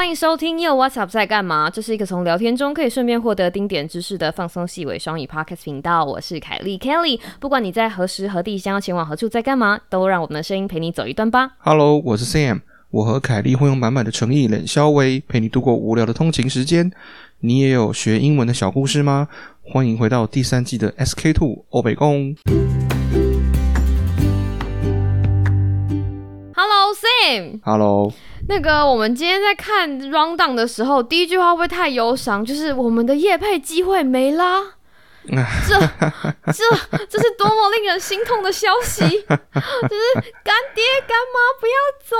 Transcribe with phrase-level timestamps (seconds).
[0.00, 1.68] 欢迎收听 Yo What's Up 在干嘛？
[1.68, 6.02] 这是一个从聊天中可以顺便获得丁点知识的放松细微双语 Podcast 频道。
[6.02, 11.50] 我是凯莉 Kelly，不管你在何时何地，想要前往何处，在干嘛，都让我们的声音陪你走一段吧。
[11.58, 16.90] Hello，我是 Sam，我和凯莉会用满满的诚意、冷笑微陪你度过无聊的通勤时间。
[17.40, 19.28] 你也有学英文的小故事吗？
[19.60, 22.34] 欢迎回到第三季的 SK Two 欧北共。
[26.54, 28.14] Hello Sam，Hello，
[28.50, 32.44] 那个我们今天在看 Round Down 的时候，第一句话会不会太忧伤？
[32.44, 34.60] 就是我们的夜配机会没啦。
[35.30, 39.02] 这这这是多么令人心痛的消息！
[39.06, 39.22] 就是
[40.42, 42.16] 干爹干妈不要走。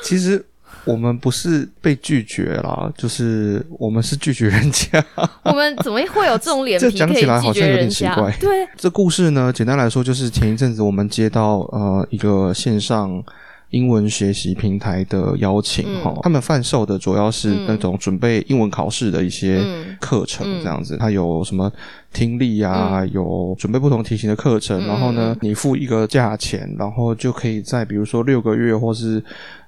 [0.00, 0.42] 其实
[0.86, 5.04] 我们不是被拒绝啦，就是我们是拒绝人家。
[5.42, 8.36] 我们怎么会有这种脸 这皮可以讲起来拒好像有点绝人家奇怪？
[8.40, 13.22] 对，这故事呢，简单来说就是前一阵子我们接到呃一个线上
[13.70, 21.72] 英文学习平台的邀请嗯哈、他们贩售的主要是那种准备英文考试的一些嗯课程嗯这样子，它有什么
[22.12, 29.22] 听力啊，有准备不同题型的课程，嗯然后呢，你付一个价钱，然后就可以在比如说六个月或是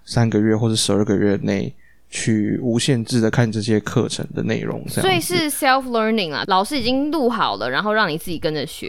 [0.04, 1.74] 三个月或是十二个月内。
[2.14, 5.02] 去无限制的看这些课程的内容，这样。
[5.02, 8.86] 所以是 self learning 啊，老师已经录好了，然后让你自己跟着学，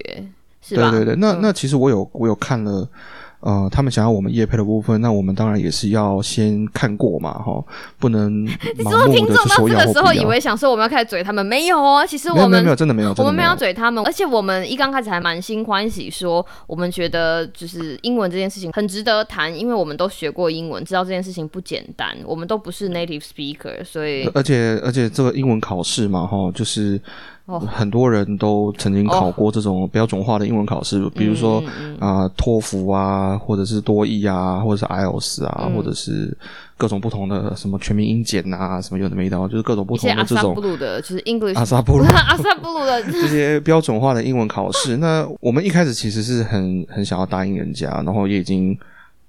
[0.61, 0.91] 是吧？
[0.91, 2.86] 对对对，那、嗯那其实我有我有看了，
[3.44, 7.61] 呃，他们想要我们业配的部分，那我们当然也是要先看过嘛，哈，
[8.00, 8.47] 不能
[8.80, 9.85] 盲说听目的就众到这说要或不要。
[9.85, 26.97] 个时候以为想说我们要开始嘴他们，没有哦，其实我们没有没有，真的没有，我们没有嘴他们，而且我们一刚开始还蛮心欢喜，说我们觉得就是英文这件事情很值得谈，因为我们都学过英文，知道这件事情不简单，我们都不是 native speaker，所以而且而且这个英文考试嘛，哈，就是
[27.45, 27.59] 哦。
[27.59, 35.75] 很多人都曾经考过这种标准化的英文考试，比如说嗯啊、托福啊，或者是多益啊，或者是 IELTS 啊，嗯。
[35.75, 36.35] 或者是
[36.78, 42.06] 各种不同的什么全民英检啊，什么有的没的，就是各种不同的这种布鲁的，就是 English 阿萨布鲁。
[42.12, 44.97] 阿萨布鲁的，这些标准化的英文考试。
[44.97, 48.78] 那我们一开始其实是很很想要答应人家，然后也已经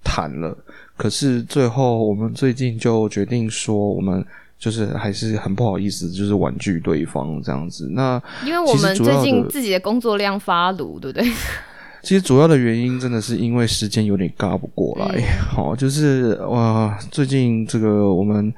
[0.02, 0.56] 谈了，
[0.96, 4.24] 可是最后我们最近就决定说，我们
[4.58, 7.88] 就是还是很不好意思，就是婉拒对方这样子。
[7.92, 11.28] 那因为我们最近自己的工作量发炉，对不对？
[12.02, 18.52] 其实主要的原因真的是因为时间有点嘎不过来，好、 就是哇，最近这个我们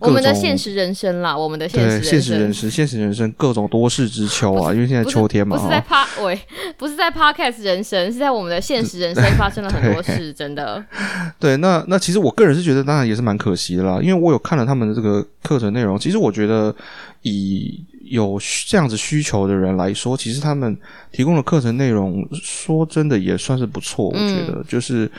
[0.00, 2.52] 我们的现实人生啦，我们的现对实生现实人。
[2.52, 6.38] 生，现实人生各种多事之秋啊，因为现在秋天嘛，不是在哈 pa 喂，
[6.76, 10.84] 不是在 podcast 人生，是在我们的现实人生发生了很多事， 真的。
[11.38, 16.74] 对，那那其实我个人是觉得，当然也是蛮可惜的啦，因为我有看了他们的这个课程内容，其实我觉得
[17.22, 20.76] 以有这样子需求的人来说，其实他们
[21.12, 25.10] 提供的课程内容，说真的也算是不错，我觉得、就是。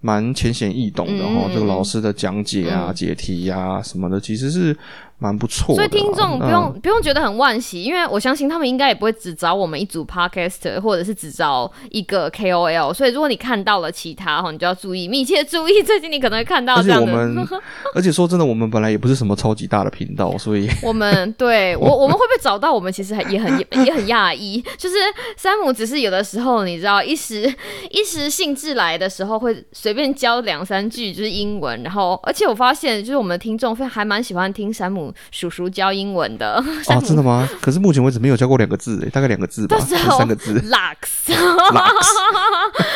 [0.00, 2.94] 蛮浅显易懂的哈、这个老师的讲解啊、嗯。
[2.94, 4.76] 解题呀、什么的，其实是
[5.20, 5.74] 蛮不错的。
[5.76, 12.92] 所以听众不那用不用觉得很惋惜，因为我相信他们应该也不会只找我们一组 podcaster，或者是只找一个 KOL。
[12.92, 15.82] 所以如果你看到了其他哈，你就要注意，密切注意。
[15.82, 17.12] 最近你可能会看到这样的。
[17.12, 17.46] 我们，
[17.94, 24.96] 而且说真的，我们本来也不是什么超级大的频道，所以 我们对我我们会不会找到我们其实还也很也也很讶异，就是
[25.36, 27.52] 山姆只是有的时候你知道一时
[27.90, 37.48] 一时兴致来的时候会随便教两三句就是英文，然后而且我发现就是我们的听众非还蛮喜欢听山姆叔叔教英文的，哦，真的吗？
[37.60, 40.54] 可是目前为止没有教过两个字，大概两个字吧，是三个字。
[40.60, 41.32] Lux，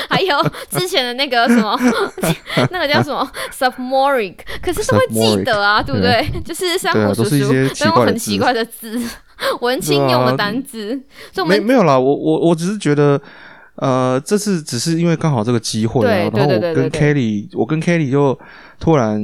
[0.09, 0.37] 还有
[0.71, 1.79] 之前的那个什么，
[2.71, 6.29] 那个叫什么 Submoric，可是都会记得啊，对不对？
[6.45, 9.01] 就是山对啊姆叔叔都是一些奇都用怪的字很奇怪的字，
[9.61, 10.91] 文青用的单字，
[11.33, 13.21] 所以我们没没有啦，我我我只是觉得，
[13.77, 18.39] 呃，这次只是因为刚好这个机会，然后我跟 Kelly，我跟 Kelly 就
[18.79, 19.21] 突然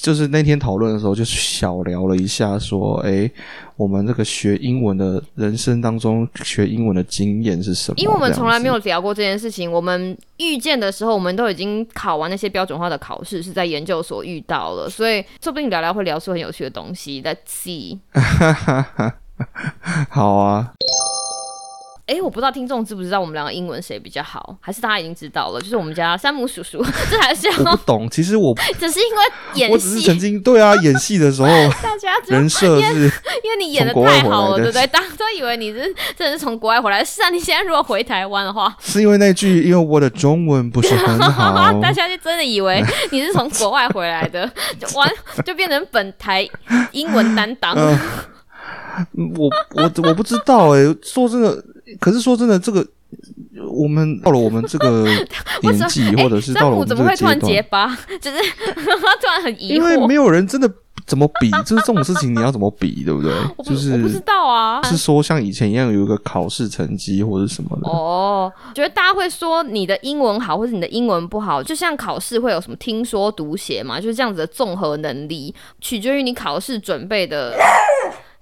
[0.00, 3.28] 就是那天讨论的时候，就小聊了一下，说，诶，
[3.76, 7.96] 我们这个学英文的人生当中学英文的经验是什么？
[7.98, 17.22] 因为我们从来没有聊过这件事情，我们遇见的时候，我们都已经考完那些标准化的考试，是在研究所遇到了，所以说不定聊聊会聊出很有趣的东西。
[17.22, 17.98] Let's see。
[20.08, 20.72] 好啊，
[22.06, 25.60] 哎，我不知道听众知不知道我们两个英文谁比较好，还是大家已经知道了？
[25.60, 26.78] 就是我们家山姆叔叔，
[27.10, 29.22] 这还是要我不懂，其实我 只是因为
[29.54, 31.48] 演我只是戏，曾经对啊， 演戏的时候
[31.82, 33.10] 大家就人设是。
[33.42, 34.86] 因为你演的太好了，对不对？
[34.86, 35.82] 大家都以为你是
[36.16, 37.04] 真的是从国外回来。
[37.04, 42.80] 是啊，你现在如果回台湾的话，是因为那句，因为我的中文不是很好，大家就真的以为
[43.10, 44.48] 你是从国外回来的，
[44.80, 45.10] 就完
[45.44, 46.48] 就变成本台
[46.92, 47.74] 英文担当。
[47.76, 47.98] 嗯
[49.38, 51.62] 我我我不知道哎、说真的，
[52.00, 52.86] 可是说真的，这个
[53.70, 55.04] 我们到了我们这个
[55.62, 57.98] 年纪，或者是到了我们这怎么会突然结个阶段，巴？
[58.20, 58.38] 就是
[58.74, 60.14] 突然很疑惑因为没。
[60.14, 60.68] 有人真的
[61.06, 63.30] 怎么比，就是这种事情你要怎么比，对不对？
[63.56, 64.82] 不就是我不知道啊。
[64.82, 67.88] 是说像以前一样有一个考试成绩或者什么的。
[67.88, 77.54] 哦，觉得大家会说你的英文好，或者你的英文不好，就像考试会有什么听说读写嘛，就是这样子的综合能力，取决于你考试准备的。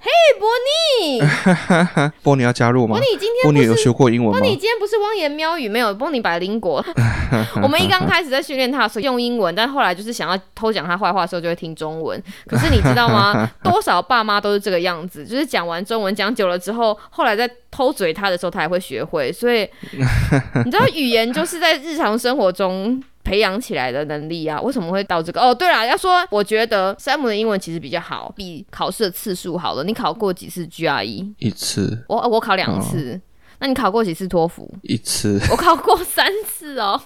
[0.05, 3.01] 嘿，波尼， 波尼要加入吗波？
[3.01, 4.47] 尼今天波尼有天不是学过英文吗波？
[4.47, 6.85] 尼今天不是汪言喵语，没有波尼百灵果。
[7.62, 12.23] 我们一刚开始在训练他的时候用英文，但后来就是想要偷讲他坏话的时候就会听中文。
[12.47, 13.51] 可是你知道吗？
[13.65, 19.32] 多少爸妈都是这个样子，就是讲完中文讲久了之后，后来在偷嘴他的时候，他也会学会。
[19.32, 19.69] 所以
[20.65, 23.03] 你知道语言就是在日常生活中。
[23.25, 25.41] 培养起来的能力啊，为什么会到这个？
[25.41, 29.82] 哦，对了，要说我觉得山姆的英文其实比较好，比考试的次数好了。
[29.82, 31.32] 你考过几次 GRE？
[31.38, 33.19] 一次，我我考两次，
[33.61, 34.71] 那你考过几次托福？
[34.82, 35.41] 一次。
[35.50, 37.00] 我考过三次哦。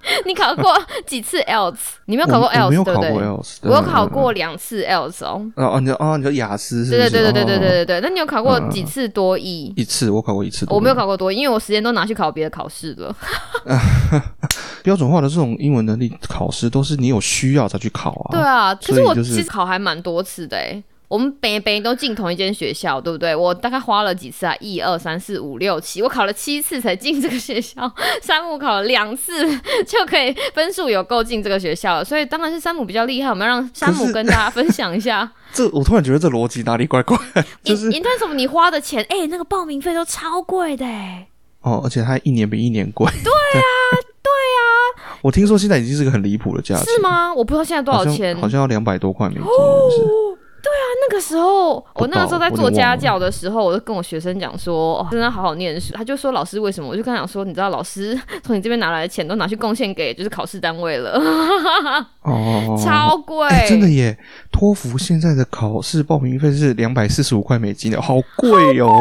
[0.24, 0.72] 你考过
[1.06, 1.74] 几次 else？
[2.06, 3.70] 你没有考过我我 else 没有考过对不对？
[3.70, 5.44] 我有考对过两次 else 哦。
[5.56, 6.90] 哦哦，你哦，你说雅思是？
[6.92, 8.00] 对对对对对对对哦对对。
[8.00, 9.72] 那你有考过嗯几次多译？
[9.76, 10.94] 一次我考过一次，我没有。
[10.94, 13.14] 考过多译，因为我时间都拿去考别的考试了。
[14.82, 18.30] 标准化的这种英文能力考试，都是你有需要才去考啊。
[18.32, 20.82] 对啊，可是我其实考还蛮多次的诶。
[21.08, 23.34] 我们北北都进同一间学校，对不对？
[23.34, 24.54] 我大概花了几次啊？
[24.60, 27.90] 一二三四五六七，我考了七次才进这个学校。
[28.22, 29.32] 山姆考了两次
[29.86, 33.30] 就可以分数有够进这个学校了，所以当然是山姆比较厉害。
[33.30, 35.30] 我们要让山姆跟大家分享一下。
[35.52, 37.16] 这我突然觉得这逻辑哪里怪怪，
[37.64, 38.34] 就是因因为什么？
[38.34, 41.26] 你花的钱，哎、那个报名费都超贵的哎。
[41.62, 43.10] 哦，而且它一年比一年贵。
[43.24, 43.64] 对啊，
[44.22, 45.18] 对啊。
[45.22, 47.32] 我听说现在已经是个很离谱的价钱，是吗？
[47.32, 48.36] 我不知道现在多少钱。
[48.36, 49.48] 好像要两百多块美金，是
[50.60, 50.70] 不是
[51.08, 55.94] 那个时候，我那个时候在做家教的时候，我就跟我学生讲说，哦，真的好好念书。
[55.94, 56.88] 他就说老师为什么？
[56.88, 61.12] 我就跟他讲说，你知道老师从你这边拿来的钱都拿去贡献给就是考试单位了，
[62.22, 64.18] 哦， 超贵、哎真的耶！
[64.50, 68.98] 托福现在的考试报名费是两百四十五块美金的，好贵哦，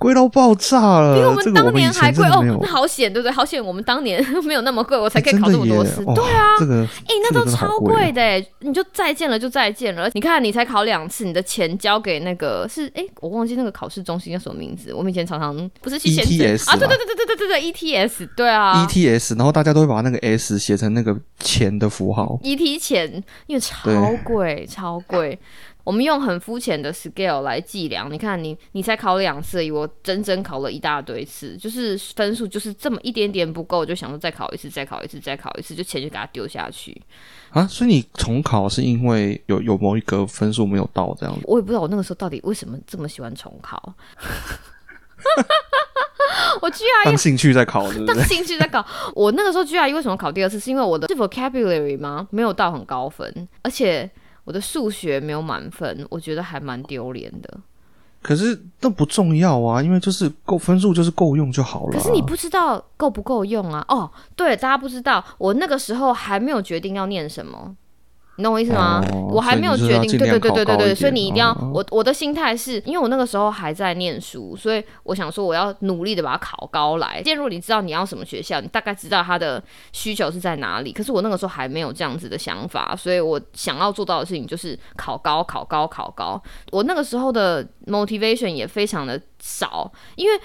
[0.00, 1.14] 贵到爆炸了。
[1.14, 3.30] 比我们当年还贵哦那好险，对不对？
[3.30, 6.02] 好险，我们当年 没有那么贵，我才可以考这么多次。
[6.06, 10.10] 哦对啊，这个哎、那都超贵贵的哎，你就再见了就再见了。
[10.14, 14.94] 你看，你才考两次，你的钱交给那个是哎、我忘记那个考试中心叫什么名字。
[14.94, 22.38] 我们以前常常不是去签证 ETS 啊，对嘛对对对对对，ETS，对啊 ETS，然后大家都会把那个 S 写成那个钱的符号。
[22.42, 25.38] ET 钱，因为超对贵，超贵。
[25.84, 37.00] 我们用很肤浅的 scale 来计量，你看你你才考两次而已，我整整考了一大堆次，就是分数就是这么一点点不够，我就想说再考一次，再考一次，再考一次，就钱就给它丢下去。
[37.50, 41.40] 啊，所以你重考是因为有有某一个分数没有到这样子？
[41.44, 43.92] 我也不知道我那个时候到底为什么这么喜欢重考。
[46.62, 48.18] 我居然当兴趣在考，当？
[48.24, 48.84] 兴趣在考。
[49.14, 50.58] 我那个时候 GRE 为什么考第二次？
[50.58, 52.26] 是因为我的是 vocabulary 吗？
[52.30, 54.08] 没有到很高分，而且
[54.44, 57.60] 我的数学没有满分，我觉得还蛮丢脸的。
[58.22, 63.82] 可是那不重要啊，因为就是够分数就是够用就好了啊、可是你不知道够不够用啊？
[63.88, 67.74] 哦，对，大家不知道，我那个时候还没有决定要念什么。
[68.40, 69.04] 你懂我意思吗？
[69.12, 77.22] 哦我还没有决定，对对对对对对，所以你一定要，哦我我的心态是因为我那个时候还在念书，所以我想说我要努力的把它考高来。
[77.22, 86.42] 既然如果你知道你要什么学校，你大概知道它的需求是在哪里，可是我那个时候还没有这样子的想法，所以我想要做到的事情就是考高、考高、考高。
[86.72, 90.40] 我那个时候的 motivation 也非常的少，因为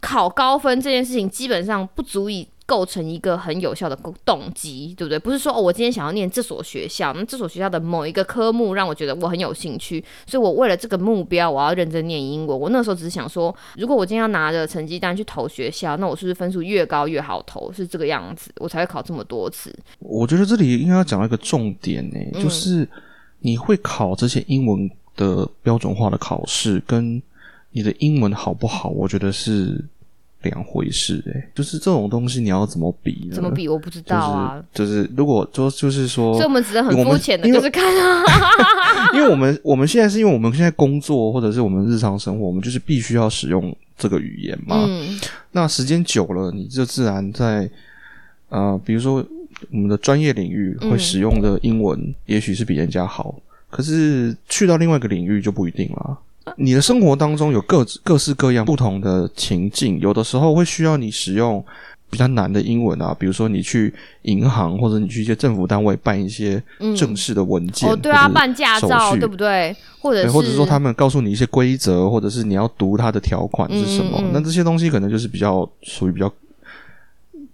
[0.00, 5.18] 考高分这件事情基本上不足以构成一个很有效的动机，对不对？
[5.18, 12.60] 不是说哦，我今天想要念这所学校，那这所学校的某一个科目让我觉得我很有兴趣，所以我为了这个目标，我要认真念英文。
[12.60, 17.72] 我那时候只是想说，如果我今天要拿着成绩单去投学校，那我是不是分数越高越好投？
[17.72, 19.76] 是这个样子，我才会考这么多次。
[19.98, 22.88] 我觉得这里应该要讲到一个重点呢、就是
[23.40, 27.20] 你会考这些英文的标准化的考试，跟
[27.72, 29.84] 你的英文好不好，我觉得是
[30.42, 31.48] 两回事、欸。
[31.54, 33.34] 就是这种东西你要怎么比呢？
[33.34, 38.24] 怎么比我不知道啊，就是就是如果就就是说所以我，们只是很肤浅的，就是看啊，
[39.14, 44.84] 因为 我们我们现在是因为我们现在工作或者是我们日常生活，我们就是必须要使用这个语言嘛。
[44.86, 45.18] 嗯
[45.52, 47.68] 那时间久了，你就自然在
[48.50, 49.14] 呃，比如说
[49.70, 53.34] 我们的专业领域会使用的英文，也许是比人家好，
[53.68, 56.18] 可是去到另外一个领域就不一定了。
[56.56, 61.64] 你的生活当中有各各式各样不同的情境，有的时候会需要你使用
[62.08, 63.92] 比较难的英文啊，比如说你去
[64.22, 66.62] 银行或者你去一些政府单位办一些
[66.96, 69.74] 正式的文件，哦，对啊，办驾照对不对？
[70.00, 76.32] 或者，是或者说他们告诉你一些规则，或者是你要读它的条款是什么，嗯嗯嗯那这些东西可能就是比较属于比较。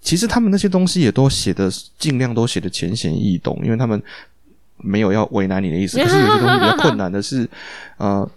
[0.00, 4.00] 其实他们那些东西也都写的尽量都写的浅显易懂，因为他们
[4.76, 5.98] 没有要为难你的意思。
[5.98, 7.48] 可是有些东西比较困难的是，
[7.96, 8.30] 呃，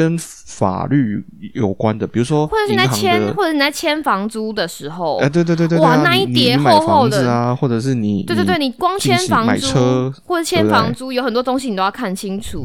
[0.00, 12.64] 跟法律有关的，比如说或者是你在签，或者你在签房租的时候，哎、对对对对对哇啊，那一叠厚厚的啊，或者是你对对对，你光签房租车或者签房租，有很多东西你都要看清楚。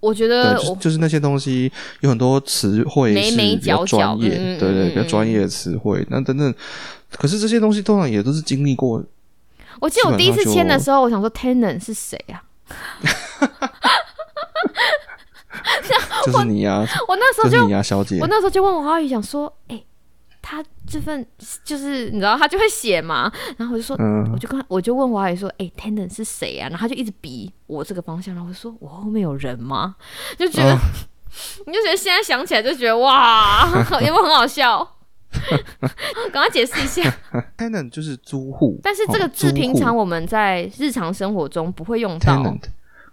[0.00, 6.06] 我觉，得我就是就是那些东西有很多词汇眉是比较眉角角专业，对对，嗯比较专业的词汇。
[6.10, 6.54] 那等等，
[7.16, 9.02] 可是这些东西通常也都是经历过，
[9.80, 12.42] 我记得我第一次签的时候，我想说 tenant 是谁啊？
[16.26, 18.26] 就是你呀、我那时候就就是你呀、小姐我。
[18.26, 19.82] 那时候就问我阿姨，想说，哎、
[20.42, 21.26] 他这份
[21.64, 26.68] 就是你知道，他就会写嘛，然后我就说，嗯我就跟我就问王阿姨说，哎、t e n a n t 是谁啊？
[26.68, 29.96] 然后他就一直比我这个方向，然后我就说，我后面有人吗？
[30.38, 30.78] 就觉得，嗯
[31.66, 33.68] 你就觉得现在想起来就觉得哇，
[34.00, 34.88] 有没有很好笑？
[36.32, 37.12] 赶快解释一下。
[37.58, 42.34] tenant 就是租户，但是这个哦字平常我们在日常生活中不会用到。
[42.34, 42.60] tenant，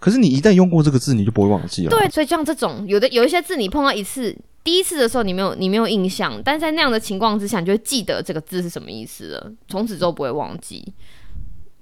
[0.02, 1.92] 可是你一旦用过这个字，你就不会忘记了。
[1.92, 10.84] 对，所以像这种有的有一些字，你碰到一次，第一次的时候你没有你没有印象，但是在那样的情况之下，你就会记得这个字是什么意思了，从此之后不会忘记。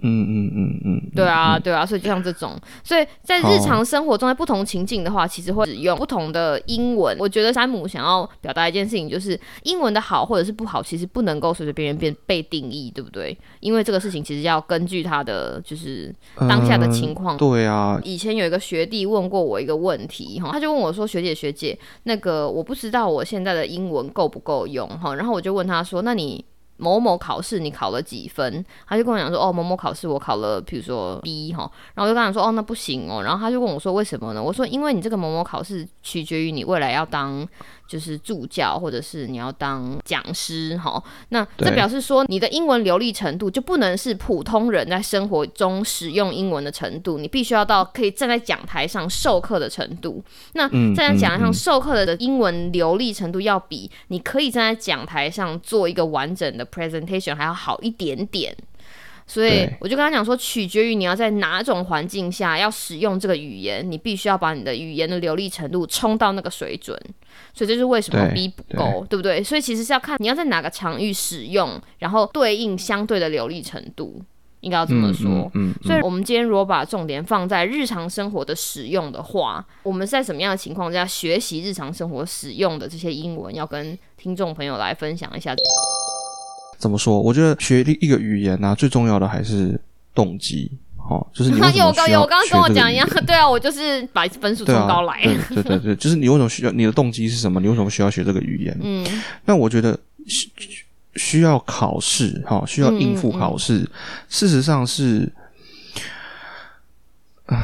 [0.01, 7.17] 嗯嗯嗯嗯，对啊，对啊，所以就像这种，所以在日常生活中，在不同情境的话，其实会使用不同的英文。
[7.19, 13.37] 我觉得山姆想要表达一件事情，就是英文的好或者是不好，其实不能够随随便便被被定义，对不对？
[13.59, 26.43] 因为这个事情其实要根据他的就是当下的情况嗯对啊，以前有一个学弟问过我一个问题，哈，他就问我说：“学姐学姐，那个我不知道我现在的英文够不够用，哈。”然后我就问他说：“那你
[26.79, 37.47] 某某考试你考了几分？”他就跟我讲说：“哦，某某考试我考了，比如说 B 哈。”然后我就跟他说：“哦，那不行哦。”然后他就跟我说：“为什么呢？”我说：“因为你这个某某考试取决于你未来要当
[37.89, 41.03] 就是助教，或者是你要当讲师，哈。
[41.29, 50.23] 那这表示说你的英文流利程度就不能是普通人在生活中使用英文的程度，你必须要到可以站在讲台上授课的程度。
[50.53, 58.55] 那嗯站在讲台上授课的英文流利程度，要比你可以站在讲台上做一个完整的 presentation 还要好一点点。
[59.29, 66.99] 所以我就跟他讲说，取决于你要在哪种环境下要使用这个语言，你必须要把你的语言的流利程度冲到那个水准。
[67.53, 69.43] 所以这是为什么对 B 不够，对不对？
[69.43, 74.19] 所以其实是要看你要在哪个场域使用，然后对应相对的流利程度，
[74.61, 75.29] 应该要这么说。
[75.53, 85.55] 嗯嗯嗯所以，我们今天如果把重点放在日常生活的使用的话，我们在什么样的情况下学习日常生活使用的这些英文，要跟听众朋友来分享一下。
[86.79, 87.19] 怎么说？
[87.21, 89.79] 我觉得学一个语言呢、最重要的还是
[90.15, 90.71] 动机。
[91.09, 95.19] 哦，就是你为什 有刚么需要有刚刚跟我讲一样 对啊，我就是把分数对啊，冲高来。
[95.23, 97.59] 对对对对，就是你为什么需要你的动机是什么？
[97.59, 98.77] 你为什么需要学这个语言？
[98.81, 99.05] 嗯，
[99.45, 100.49] 那我觉得需
[101.15, 103.79] 需要考试，哈、需要应付考试。
[103.79, 103.87] 嗯
[104.29, 105.27] 事实上是，
[107.47, 107.57] 啊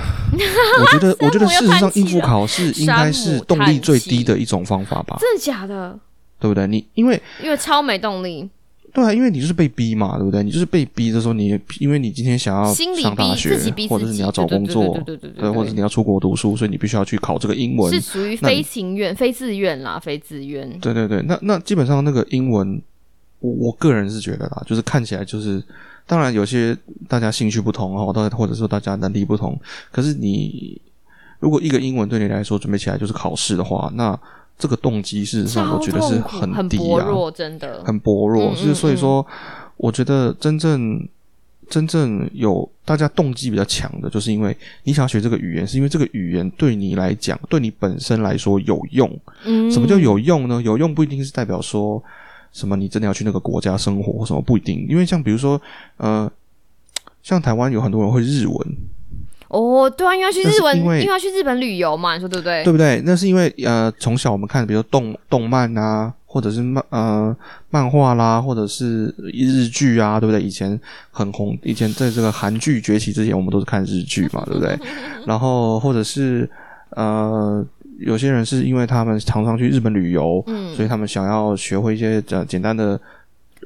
[0.82, 5.98] 我觉得， 我觉得事实上应付考试应该是动力最低的一种方法吧，真的假的？
[6.40, 6.66] 对不对？
[6.68, 8.50] 你因为因为超没动力，
[8.96, 10.42] 对啊，因为你就是被逼嘛，对不对？
[10.42, 13.50] 你就是被逼的时候，你因为你今天想要上大逼学
[13.90, 18.00] 或者是你要找工作，对对对对对对，或者是你要出国读书，所以你必须要去考这个英文是。
[18.00, 20.80] 属于非情愿、非自愿啦，非自愿。
[20.80, 22.82] 对对对，那那基本上那个英文，
[23.42, 25.62] 我我个人是觉得啦，就是看起来就是，
[26.08, 26.78] 当然有些
[27.10, 29.60] 大家兴趣不同哦，或或者说大家能力不同，
[29.92, 30.80] 可是你
[31.40, 34.18] 如果一个英文对你来说准备起来就是考试的话，那
[34.58, 37.84] 这个动机事实上我觉得是很低啊，薄弱，真的。
[37.84, 39.28] 很薄弱，嗯就是所以嗯说，
[39.78, 41.08] 我觉得真正
[41.70, 49.20] 真正有大家动机比较强的，就是因为你想要学这个语言，是因为这个语言对你来讲，对你本身来说有用。
[49.44, 50.62] 嗯什么叫有用呢？
[50.62, 52.02] 有用不一定是代表说
[52.54, 54.86] 什么你真的要去那个国家生活或什么，不一定。
[54.88, 55.62] 因为像比如说，
[55.98, 56.32] 呃，
[57.24, 58.78] 像台湾有很多人会日文，
[59.56, 62.64] 哦，对啊，因为要去日本，因为要去日本旅游嘛，你说对不对？
[62.66, 63.02] 对不对？
[63.06, 67.36] 那是因为呃，从小我们看，比如说动动漫啊，或者是漫呃
[67.70, 70.42] 漫画啦，或者是日剧啊，对不对？
[70.42, 70.78] 以前
[71.10, 74.78] 很红，以前在这个韩剧崛起之前，我们都是看日剧嘛，对不对？
[75.26, 76.50] 然后或者是
[76.90, 77.66] 呃，
[78.00, 83.00] 有些人是因为他们常常去日本旅游，嗯所以他们想要学会一些呃简单的。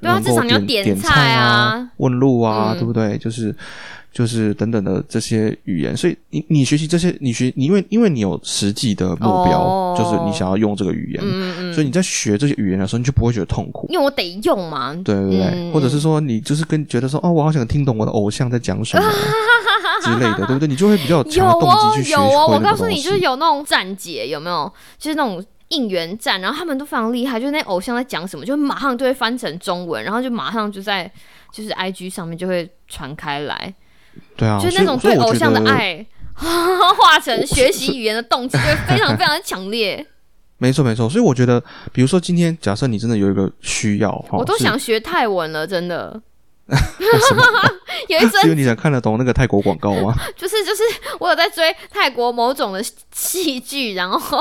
[0.02, 3.18] 对啊至少你要点点菜菜啊问路啊，嗯对不对？
[3.18, 3.54] 就是
[4.12, 5.96] 就是等等的这些语言。
[5.96, 13.88] 所以你你学习这些，你学你因为因为你有实际的目标，哦就是你想要用这个语言，嗯嗯嗯，所以你在学这些语言的时候，你就不会觉得痛苦。
[13.90, 19.04] 因为我得用嘛，对对对，嗯或者是说你就是跟觉得说哦，我好想听懂我的偶像在讲什么
[20.02, 20.68] 之类的， 对不对？
[20.68, 24.72] 你就会比较有动哦机去学有哦，我告诉你，就是有那种站姐，有没有？
[24.98, 31.10] 就是那种应援站，然后他们都非常厉害，就是那偶像在讲什么，就马上就会翻成中文，然后就马上就在
[31.52, 33.74] 就是 IG 上面就会传开来，
[34.36, 36.06] 对啊，就是那种对偶像的爱。
[36.40, 40.06] 化成学习语言的动机就会非常非常的强烈，
[40.58, 41.62] 没错没错，所以我觉得，
[41.92, 46.22] 比如说今天假设你真的有一个需要，我都想学泰文了，真的。
[48.08, 50.16] 有一阵 因阵为你想看得懂那个泰国广告吗？
[50.38, 50.82] 就是就是
[51.20, 54.38] 我有在追泰国某种的戏剧，然后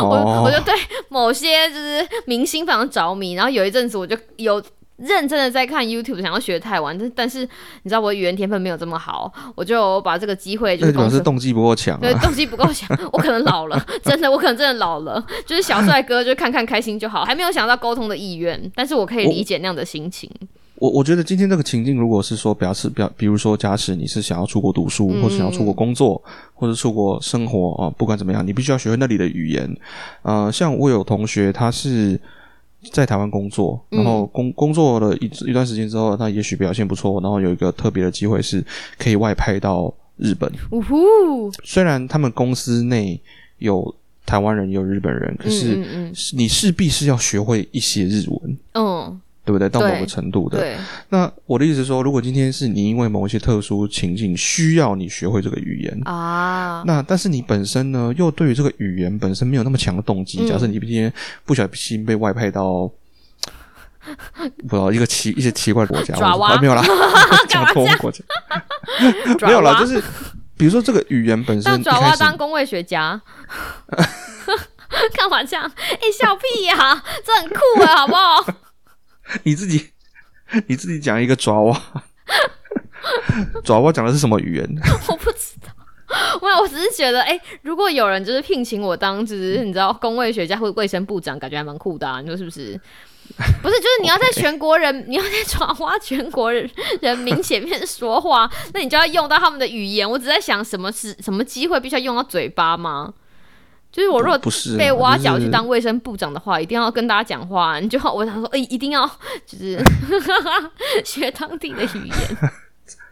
[0.00, 0.74] 我、哦我就对
[1.08, 4.60] 某些就是明星非常着迷，然后有一阵子我就有
[4.96, 7.40] 认真的在看 YouTube，想要学泰文，但但是
[7.82, 11.16] 你知道我语言天分没有这么好，我就把这个机会就那表是公司。
[11.16, 12.20] 示动机不够强对，啊。
[12.22, 15.24] 动机不够强，我可能老了， 真的，我可能真的老了。
[15.46, 20.30] 就是小帅哥，就看看开心就好，还没有想到沟通的意愿，但是我可以理解那样的心情。
[20.76, 26.20] 我我觉得今天这个情境，如果是说表示表，比如说假使你是想要出国读书，或者想要出国工作，
[26.54, 29.76] 或者出国生活啊、不管怎么样，你必须要学会那里的语言。
[30.22, 32.20] 呃，像我有同学，他是
[32.90, 38.64] 在台湾工作，然后工工作了一一段时间之后，他也许表现不错，然后有一个特别的机会是
[38.98, 40.50] 可以外派到日本。
[40.70, 43.20] 呜呼，虽然他们公司内
[43.58, 43.94] 有
[44.26, 48.58] 台湾人，也有日本人，可是你势必是要学会一些日文。
[48.74, 49.68] 嗯对不对？
[49.68, 50.76] 到某对个程度嗯，的，对，
[51.08, 61.12] 那我的意思是说，如果今天是你因为某一些特殊情境需要你学会这个语言，啊，那但是你本身呢又对于这个语言本身没有那么强的动机，嗯假设你今天
[61.44, 62.90] 不小心被外派到。
[64.68, 66.82] 不知道一个奇一些奇怪的国家，爪哇啊没有啦，
[67.48, 68.24] 讲干嘛这样错国家
[69.46, 70.02] 没有啦，就是
[70.56, 73.22] 比如说这个语言本身当爪哇当工位学家，
[75.14, 75.70] 干嘛这样？
[75.78, 78.44] 哎、笑屁呀、这很酷哎，好不好？
[79.44, 79.90] 你自己
[80.66, 81.82] 你自己讲一个爪哇，
[83.64, 84.68] 爪哇讲的是什么语言？
[85.08, 85.68] 我不知道。
[86.42, 92.78] 没有，我只是觉得，哎、如果有人就是聘请我当，就是你知道工位学家或卫生部长，感觉还蛮酷的、啊，你说是不是？
[93.62, 96.68] 不是，就是你要在全国人你要在爪哇全国人
[97.00, 100.08] 人民前面说话，那你就要用到他们的语言。
[100.08, 103.14] 我只在想，什么是什么机会必须要用到嘴巴吗？
[103.92, 107.78] 就是我如果不是啊被挖角去当卫生部长的话，一定要跟大家讲话。
[107.78, 109.06] 你就我想说，哎、一定要
[109.46, 109.78] 就是
[111.04, 112.50] 学当地的语言。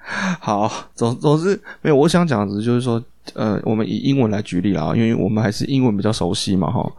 [0.40, 3.00] 好，总总之没有，我想讲的就是说，
[3.34, 6.92] 呃，我们以英文来举例啦，因为我们还是英文比较熟悉嘛，哈。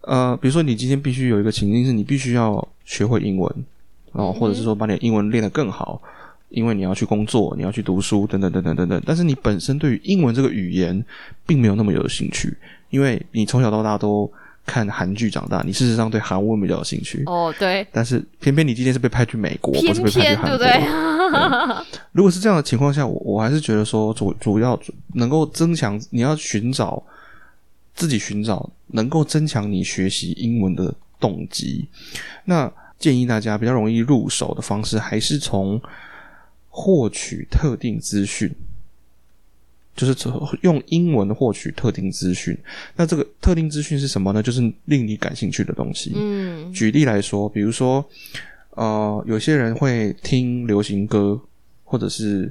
[0.00, 3.64] 呃，比如说你今天必须有一个情境是你必须要学会英文，
[4.12, 6.00] 然后，或者是说把你的英文练得更好，
[6.48, 9.02] 因为你要去工作，你要去读书，等等等等等等。
[9.06, 11.04] 但是你本身对于英文这个语言
[11.46, 12.56] 并没有那么有兴趣，
[12.90, 14.30] 因为你从小到大都
[14.66, 17.22] 看韩剧长大，你事实上对韩文比较有兴趣。
[17.26, 20.58] 哦，对，但是偏偏你今天是被派去美国，偏不是被派去韩国。
[20.58, 21.86] 对不对？
[22.12, 24.78] 如果是这样的情况下，我我还是觉得说主主要
[25.14, 27.02] 能够增强，你要寻找
[27.94, 31.86] 自己寻找能够增强你学习英文的动机。
[32.44, 35.80] 那建议大家比较容易入手的方式，还是从
[36.80, 38.48] 获取特定资讯，
[39.96, 40.14] 就是
[40.62, 42.56] 用英文获取特定资讯。
[42.94, 44.40] 那这个特定资讯是什么呢？
[44.40, 46.12] 就是令你感兴趣的东西。
[46.14, 48.08] 嗯举例来说，比如说，
[48.76, 51.40] 呃，有些人会听流行歌，
[51.82, 52.48] 或者是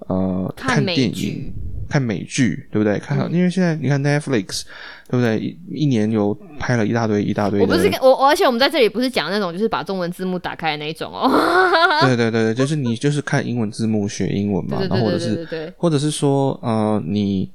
[0.00, 1.50] 呃看美电影剧、
[1.88, 2.98] 看美剧，对不对？
[2.98, 4.62] 看，因为现在你看 Netflix，
[5.08, 5.38] 对不对？
[5.38, 11.30] 一一年有拍了一大堆一大堆，我不是跟我，而且我们在这里不是讲那种就是把中文字幕打开的那一种哦。
[12.06, 17.50] 对对对对，就是你就是看英文字幕学英文嘛，然后或者是对或者是说，呃，你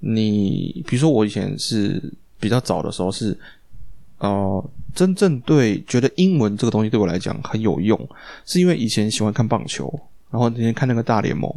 [0.00, 2.02] 你比如说我以前是
[2.38, 3.36] 比较早的时候是，
[4.18, 7.98] 呃，真正对觉得英文这个东西对我来讲很有用，
[8.44, 9.92] 是因为以前喜欢看棒球，
[10.30, 11.52] 然后今天看那个大联盟，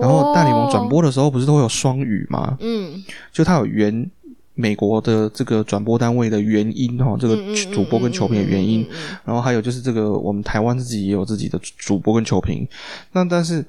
[0.00, 2.56] 然后大联盟转播的时候不是都会有双语吗？
[2.60, 4.10] 嗯，就它有原
[4.54, 7.36] 美国的这个转播单位的原因哈，这个
[7.72, 8.86] 主播跟球评的原因，
[9.24, 12.66] 然后还有就是这个我们台湾自己也有自己的主播跟球评，
[13.12, 13.64] 那但是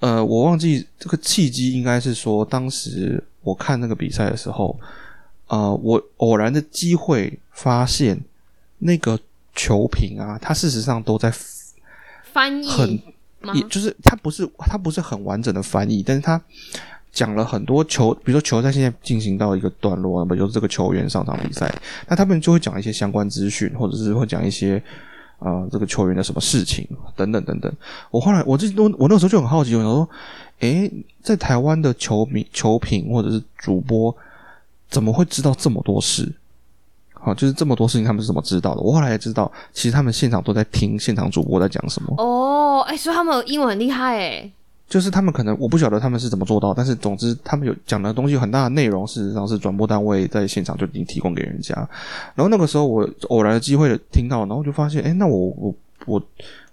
[0.00, 4.78] 呃，我忘记这个契机应该是说，当时我看那个比赛的时候，
[5.46, 8.20] 呃，我偶然的机会发现
[8.78, 9.18] 那个
[9.54, 11.32] 球评啊，它事实上都在
[12.32, 12.96] 翻很译。
[12.96, 13.02] 吗？
[13.54, 16.40] 也就是他不是他不是很完整的翻译，但是他
[17.12, 21.74] 讲了很多球，比如说球赛现在进行到一个段落，那么就是这个球员上场比赛，
[22.06, 24.82] 那他们就会讲一些相关资讯，或者是会讲一些
[25.38, 27.72] 呃这个球员的什么事情等等等等。
[28.10, 30.08] 我后来我这我我那时候就很好奇，我想说，
[30.60, 34.14] 诶，在台湾的球迷、球评或者是主播，
[34.88, 36.32] 怎么会知道这么多事？
[37.20, 38.80] 好，就是这么多事情，他们是怎么知道的？
[38.80, 42.14] 我后来才知道，其实他们现场都在听现场主播在讲什么。
[42.18, 44.50] 哦，哎，所以他们英文很厉害哎。
[44.88, 51.72] 就是他们可能我不晓得他们是怎么做到，但是总之他们有讲的东西有很大的内容，事实上是转播单位在现场就已经提供给人家。
[52.34, 55.74] 然后那个时候我偶然的机会听到，然后就发现，哎，那我我
[56.06, 56.22] 我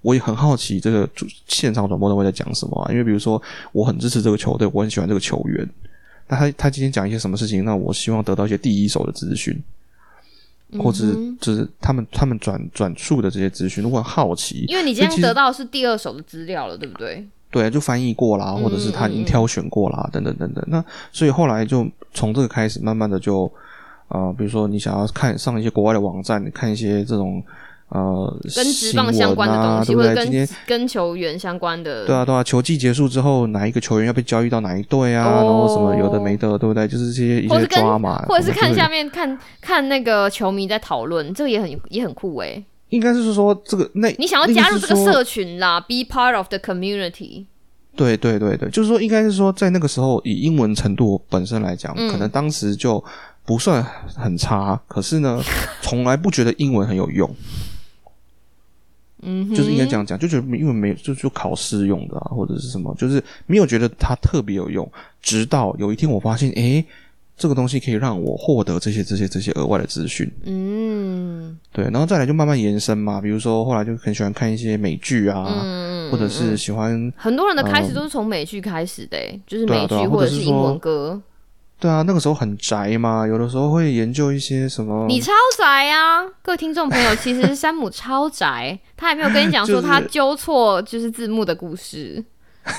[0.02, 1.08] 我也很好奇这个
[1.46, 2.90] 现场转播单位在讲什么啊？
[2.92, 3.40] 因为比如说
[3.72, 5.70] 我很支持这个球队，我很喜欢这个球员，
[6.28, 9.56] 那他他今天讲一些什么事情，那我希望得到一些第一手的资讯，
[10.78, 11.06] 或者
[11.40, 17.26] 就是他们他们转转述的这些资讯，如果好奇，因为你今天得到是第二手的资料了，对不对？
[17.50, 20.64] 对，就翻译过啦，或者是他已经挑选过啦，等等等等。
[20.68, 23.50] 那所以后来就从这个开始，慢慢的就
[24.10, 27.42] 呃，比如说你想要看上一些国外的网站，看一些这种
[27.90, 32.06] 呃跟职棒相关的东西，或者跟跟球员相关的。
[32.06, 35.26] 对啊，对啊，球季结束之后，哪一个球员要被交易到哪一队啊？
[35.26, 36.88] 然后什么有的没的，对不对？
[36.88, 42.64] 就是这些一些抓嘛，或者是看下面看看那个球迷在讨论，这个也很也很酷诶。
[42.90, 47.46] 应该是说这个那，你想要加入这个社群啦，be part of the community。
[47.96, 53.04] 对对对对，就是说，应该是说，在那个时候，以英文程度本身来讲，可能当时就
[53.44, 53.84] 不算
[54.16, 55.42] 很差，可是呢，
[55.82, 57.28] 从来不觉得英文很有用。
[59.28, 64.90] 嗯，就是应该这样讲，就觉得因为没就就考试用的啊，或者是什么，就是没有觉得它特别有用。
[65.22, 66.84] 直到有一天，我发现，哎。
[67.40, 70.28] 这个东西可以让我获得这些、这些、这些额外的资讯。
[70.46, 73.22] 嗯，对，然后再来就慢慢延伸嘛。
[73.22, 75.46] 比如说后来就很喜欢看一些美剧啊，
[76.12, 81.22] 或者是喜欢很多人的开始都是从美剧开始的，就是美剧或者是英文歌。
[81.80, 85.06] 对啊，那个时候很宅嘛，有的时候会研究一些什么。
[85.08, 92.24] 你超宅啊，各位听众朋友， 其实山姆超宅，他还没有跟你讲说他纠错就是字幕的故事。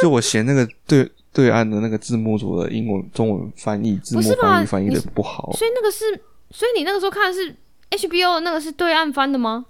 [0.00, 6.04] 就我嫌那个对对岸的那个字幕组的英文中文翻译字幕翻译翻译的不好，所以那个是，
[6.50, 7.54] 所以你那个时候看的是
[7.90, 9.66] HBO 的那个是对岸翻的吗？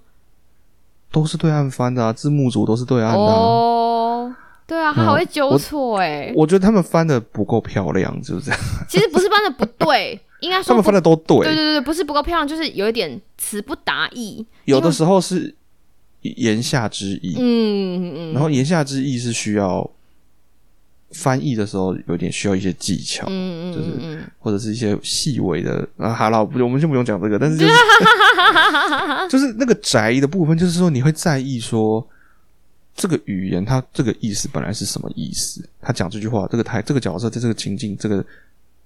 [1.11, 3.19] 都是对岸翻的啊，字幕组都是对岸的。
[3.19, 3.82] 哦，
[4.65, 6.31] 对啊，他好会纠错哎。
[6.35, 8.51] 我觉得他们翻的不够漂亮，就是不是。
[8.89, 11.39] 其实不是翻的不对，应该说他们翻的都对。
[11.39, 14.45] 对对对，不是不够漂亮，就是有一点词不达意。
[14.65, 15.55] 有的时候是。
[16.37, 19.85] 言下之意，嗯嗯然后言下之意是需要
[21.11, 27.73] 翻译的时候有点需要一些技巧，嗯嗯，就是或者是一些细微的啊，好了，不，我们先不用讲这个，但是就是
[29.27, 32.07] 就是那个宅的部分，就是说你会在意说
[32.95, 38.25] 这个语言它这个意思本来是什么意思，他讲这句话，这个台这个角色在这个情境这个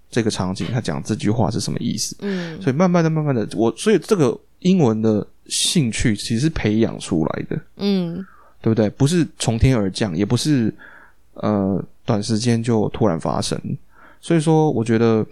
[0.09, 2.15] 这个场景，他讲这句话是什么意思？
[2.19, 5.25] 嗯，所以慢慢的、慢慢的，我所以这个英文的。
[5.49, 8.17] 兴趣其实是培养出来的，嗯，
[8.59, 8.89] 对不对？
[8.89, 10.73] 不是从天而降，也不是
[11.35, 13.57] 呃短时间就突然发生。
[14.19, 15.25] 所以说，我觉得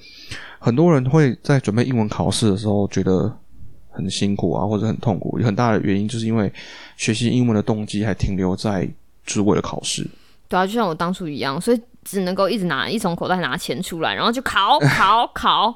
[0.58, 3.30] 很多人会在准备英文考试的时候觉得
[3.96, 5.40] 很辛苦啊，或者很痛苦。
[5.40, 6.52] 有很大的原因就是因为
[6.98, 8.88] 学习英文的动机还停留在
[9.26, 10.08] 只为了考试。
[10.48, 15.74] 对啊，就像我当初一样，所以只能够一直拿一从口袋拿钱出来，然后就考 考考。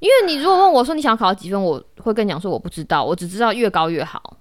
[0.00, 4.38] 因为你如果问我说你想要考几分，我会跟你讲说我不知道，我只知道越高越好。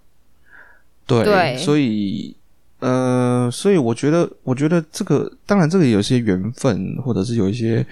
[1.06, 2.36] 对，所以
[2.80, 7.86] 呃，所以我觉得，我觉得这个当然这个有些缘分，或者是有一些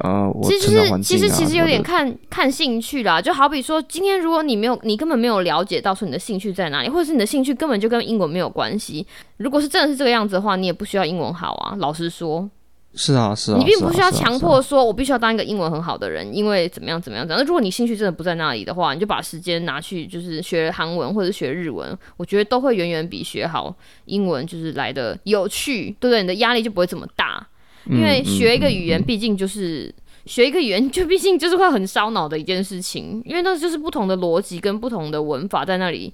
[0.00, 3.20] 呃，其实是其实其实有点看看兴趣啦。
[3.20, 9.06] 就好比说，今天如果你没有，你根本没有了解到说你的兴趣在哪里，或者是你的兴趣根本就跟英文没有关系。
[9.36, 11.76] 如果是真的是这个样子的话，你也不需要英文好啊。
[11.78, 12.48] 老实说。
[12.92, 17.24] 是啊，是啊，你并不需要强迫说，我必须要当一个英文很好的人，因为怎么样怎么样。
[17.28, 23.72] 那如果你兴趣真的不在那里的话，你就把时间拿去就是学韩文或者学日文，我觉得都会远远比学好
[24.06, 26.22] 英文就是来的有趣，对不对？
[26.22, 27.46] 你的压力就不会这么大，
[27.86, 29.94] 因为学一个语言毕竟就是
[30.26, 36.12] 学一个语言，就毕竟就是会很烧脑的一件事情，因为那就是不同的逻辑跟不同的文法在那里。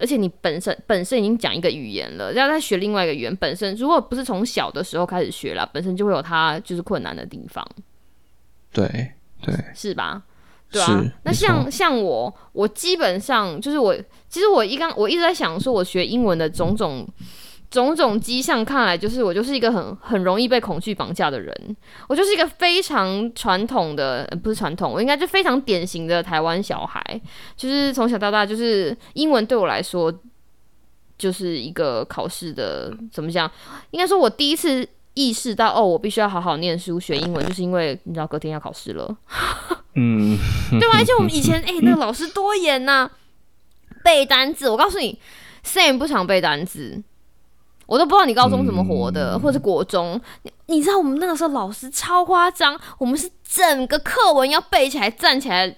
[0.00, 7.66] 而且你本身本身已经讲一个语言了，然后再学另外一个语言，本身如果不是从小的时候开始学了，本身就会有它就是困难的地方。
[8.72, 8.86] 对
[9.42, 10.22] 对，是吧？
[10.70, 11.04] 对啊。
[11.24, 13.92] 那像像我，我基本上就是我，
[14.28, 17.04] 其实我一刚我一直在想说，我学英文的种种。
[17.70, 21.76] 种种迹象看来，就是我就是一个很很容易被恐惧绑架的人。
[22.08, 27.20] 我就是一个非常传统的，不是传统，我应该就非常典型的台湾小孩。
[27.56, 30.12] 就是从小到大，就是英文对我来说，
[31.18, 33.50] 就是一个考试的怎么讲？
[33.90, 39.16] 应该说，我第一次意识到，哦，我必须要好好念书学英文，就是因为你知道隔天要考试了。
[39.94, 40.38] 嗯，
[40.78, 40.98] 对吧？
[40.98, 43.10] 而且我们以前哎、那个老师多严呐、
[44.02, 44.70] 背单字。
[44.70, 45.18] 我告诉你
[45.64, 47.02] ，Sam 不常背单字，
[47.88, 50.20] 我都不知道你高中怎么活的，嗯或者国中。
[50.42, 55.74] 你你知道我们那个时候老师超夸张，我们是整个课文要背起来，站起来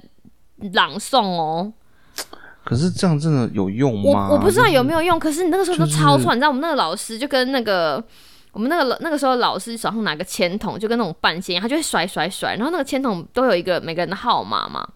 [0.73, 1.73] 朗诵哦。
[2.65, 4.29] 可是这样真的有用吗？
[4.29, 6.37] 我我不知道有没有用，可是你那个时候都就是超喘。
[6.37, 8.03] 你知道我们那个老师就跟那个
[8.53, 14.87] 我们那个那个时候老师手上拿个铅筒，就跟那种半仙一样，他就会甩甩甩，然后那个铅筒都有一个每个人的号码嘛，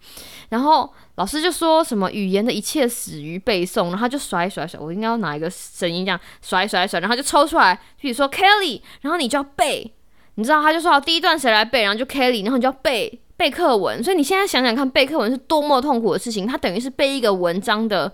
[0.49, 9.93] 然后老师就说什么语言的一切始于背诵，然后他就甩甩甩，我应该要拿一个声音这样甩甩甩，然后就抽出来，比如说 Kelly，然后你就要背，
[10.35, 13.21] 你知道他就说好第一段谁来背，然后就 Kelly，然后你就要背。
[13.37, 16.47] 背课文，所以你现在想想看，背课文是多么痛苦的事情。
[16.47, 18.09] 它等于是背一个文章的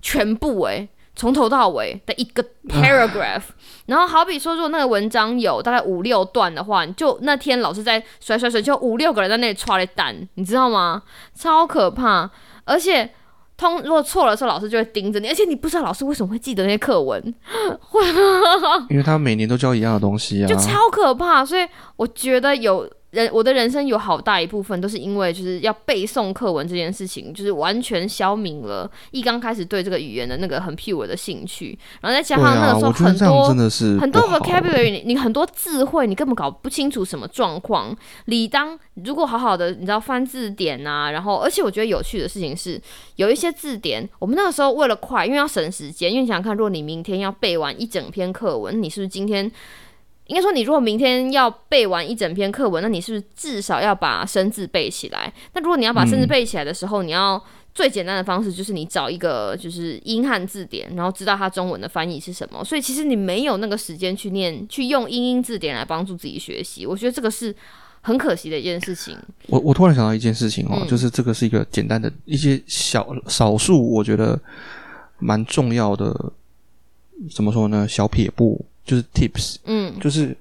[0.00, 3.42] 全部、欸，从头到尾的一个 paragraph。
[3.86, 11.02] 然后好比说，如果那个文章有大概五六段的话，你就那天老师在甩甩甩，就五六个人在那里抓了蛋，你知道吗？
[11.34, 12.30] 超可怕！
[12.64, 13.10] 而且
[13.56, 17.22] 通如果错了的时候，老师就会盯着你，而且你不知道老师为什么会记得那些课文，
[18.88, 20.46] 因为他每年都教一样的东西啊。
[20.46, 21.44] 就超可怕。
[21.44, 37.94] 所以我觉得有人，我的人生有好大一部分都是因为就是要背诵课文这件事情，就是完全消弭了一刚开始对这个语言的那个很 pure 的兴趣，然后再加上那个时候很多真的是很多 vocabulary，你你很多字汇，你根本搞不清楚什么状况。
[38.24, 42.80] 理当如果好好的，你知道翻字典啊，然后而且我觉得有趣的事情是，
[43.16, 49.52] 有一些字典，我们那个时候为了快，因为要省时间，因为你想想看，如果你明天要背完一整篇课文，你是不是今天？
[50.26, 55.32] 应该说，你如果明天要背完一整篇课文，那你是不是至少要把生字背起来？
[55.52, 57.42] 那如果你要把生字嗯背起来的时候，你要
[57.74, 62.64] 最简单的方式就是你找一个就是英汉字典，然后知道它中文的翻译是什么。
[62.64, 66.86] 所以其实你没有那个时间去念，去用英英字典来帮助自己学习。
[66.86, 67.54] 我觉得这个是
[68.02, 69.16] 很可惜的一件事情。
[69.48, 74.38] 我我突然想到一件事情哦，嗯就是这个是一个简单的一些小少数，我觉得
[75.18, 76.32] 蛮重要的，
[77.34, 77.88] 怎么说呢？
[77.88, 79.92] 小撇步就是 tips，嗯。
[80.00, 80.36] 就是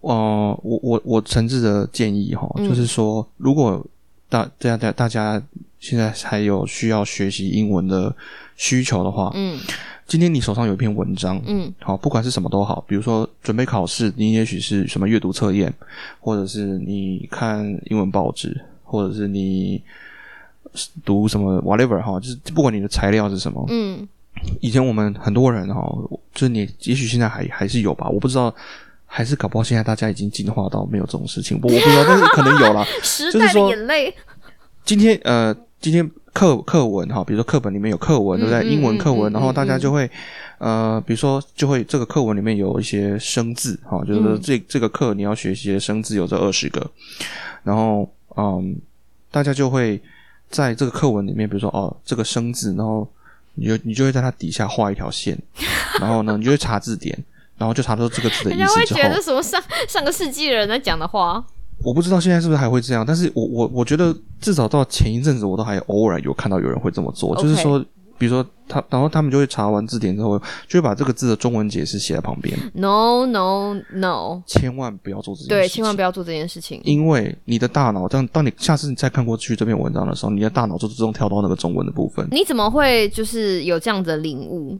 [0.00, 2.68] 呃，我我我诚挚的建议哈，嗯。
[2.68, 3.84] 就是说，如果
[4.28, 5.42] 大大家大家
[5.78, 8.14] 现在还有需要学习英文的
[8.56, 9.58] 需求的话，嗯。
[10.04, 11.72] 今天你手上有一篇文章，嗯。
[11.80, 15.72] 好，不管是什么都好，比如说准备考试，你也许是什么阅读测验，
[16.20, 19.80] 或者是你看英文报纸，或者是你
[21.04, 23.64] 读什么 whatever 哈，就是不管你的材料是什么。
[23.68, 24.06] 嗯
[24.60, 25.82] 以前我们很多人哈，
[26.32, 28.54] 就是你也许现在还还是有吧，我不知道，
[29.06, 32.84] 还是搞不好现在大家已经进化到没有这种事情，我我不知道，但是可能有啦。
[33.02, 34.14] 时代的就是说眼泪。
[34.84, 38.68] 今天呃，今天课课文哈，比如说课本里面有课文，对不对？
[38.68, 40.10] 英文课文，嗯然后大家嗯就会
[40.58, 46.84] 呃，比如说就会这个课文里面有一些生字哈，就是这这个课你要学习的生字有这二十个，
[47.62, 48.76] 然后嗯，
[49.30, 50.02] 大家就会
[50.50, 53.08] 在这个课文里面，比如说哦这个生字，然后
[53.54, 55.38] 你就你就会在它底下画一条线，
[56.00, 57.16] 然后呢，你就会查字典。
[57.58, 61.44] 然后就查出这个字的意思之后，觉得什么上上个世纪的人在讲的话，
[61.84, 67.84] 我不知道现在是不是还会这样，但是我我我觉得至少到前一阵子，我都还偶尔有看到有人会这么做就是说，
[68.22, 75.48] 比如说他，然后他们就会查完字典之后，就会把这个字的中文解释写在旁边，No no no，千万不要做这件事情。
[75.48, 76.80] 对，千万不要做这件事情。
[76.84, 82.24] 因为你的大脑，当当你下次你再看过去这篇文章的时候，你的大脑就自动跳到那个中文的部分。
[82.30, 84.78] 你怎么会就是有这样子的领悟？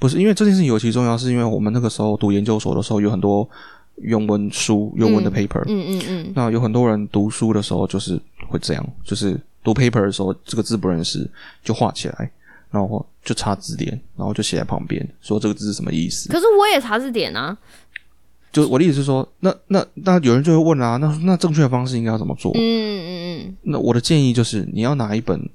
[0.00, 3.48] 不是因为这件事情尤其重要，是因为我们那个时候读研究所的时候，有很多
[3.98, 11.30] 原文书、原文的 paper，、嗯嗯嗯，那有很多人读书的时候就是会这样，就是读 paper 的时候，这个字不认识
[11.62, 12.28] 就画起来，
[12.72, 16.28] 然后就查字典，然后就写在旁边，说这个字是什么意思。
[16.28, 17.56] 可是我也查字典啊。
[18.50, 22.52] 就我的意思是说，那那那有人就会问啊，那那正确的方式应该要怎么做？
[22.54, 23.12] 嗯嗯
[23.46, 25.48] 嗯那我的建议就是，你要拿一本，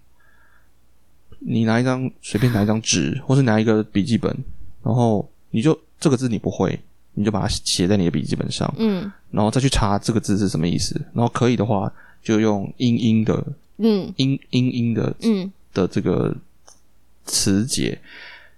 [1.40, 4.36] 你拿一张随便拿一张纸，或是拿一个笔记本，
[4.84, 6.80] 然后你就这个字你不会，
[7.14, 11.00] 你就把它写在你的笔记本上，嗯然后再去查这个字是什么意思。
[11.14, 11.92] 然后可以的话，
[12.24, 13.46] 就用英英的
[13.78, 16.36] 嗯英英英的嗯的这个
[17.28, 18.00] 词解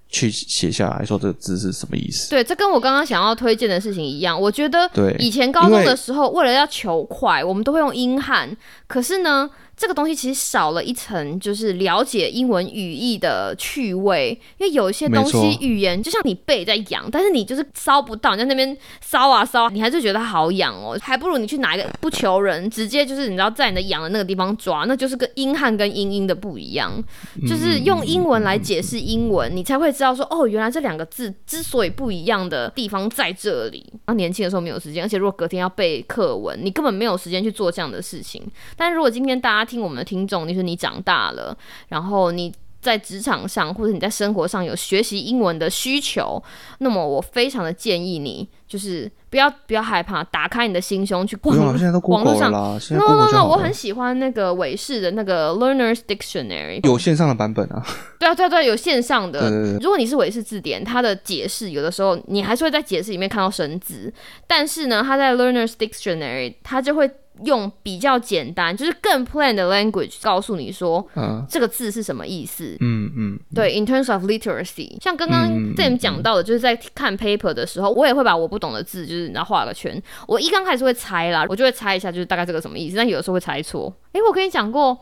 [0.07, 2.29] 去写下来，说这个字是什么意思。
[2.29, 4.39] 对，这跟我刚刚想要推荐的事情一样。
[4.39, 8.49] 我觉得对以前高中的时候，为了要求快，我们都会用英汉。
[8.87, 9.49] 可是呢，
[9.79, 14.37] 这个东西其实少了一层，就是了解英文语义的趣味。
[14.57, 20.99] 因为有一些东西语言就像你背在痒，但是你就是搔不到，你在那边搔啊搔，你还是觉得它好痒哦。
[21.01, 27.01] 还不如你去拿一个不求人，直接就是你知道在你的痒的那个地方抓，那就是个英汉跟英英的不一样。
[27.47, 33.85] 就是用英文来解释英文，你才会知道说，哦，原来这两个字之所以不一样的地方在这里。
[34.07, 38.45] 那，年轻的时候没有时间，而且如果隔天要背课文，你根本没有时间去做这样的事情。
[38.75, 41.55] 但如果今天大家听我们的听众，你说你长大了，
[41.89, 42.51] 然后你。
[42.81, 46.41] 在职场上或者你在生活上有学习英文的需求，
[46.77, 52.79] 那么我非常的建议你，就是不要不要害怕，打开你的心胸去不用了，现在都网络上啦。
[52.91, 57.85] no no no，我很喜欢那个韦氏的那个 Learner's Dictionary，有线上的版本啊。
[58.17, 59.51] 对啊对啊对，有线上的。
[59.81, 64.13] 如果你是韦氏字典，它的解释有的时候你还是会在解释里面看到生字，
[64.47, 67.11] 但是呢，它在 Learner's Dictionary 它就会。
[67.45, 71.05] 用比较简单，就是更 plain 的 language 告诉你说，
[71.49, 72.75] 这个字是什么意思。
[72.79, 80.01] 嗯嗯，对，in terms of literacy，像刚刚这你们讲到的，就是在看 paper 的时候，我也会把我不懂的字，就是然后画个圈。
[80.27, 82.97] 我一刚开始会猜啦，我就会猜一下，就是大概这个什么意思。
[82.97, 83.93] 但有的时候会猜错。
[84.13, 84.97] 诶，我跟你讲过，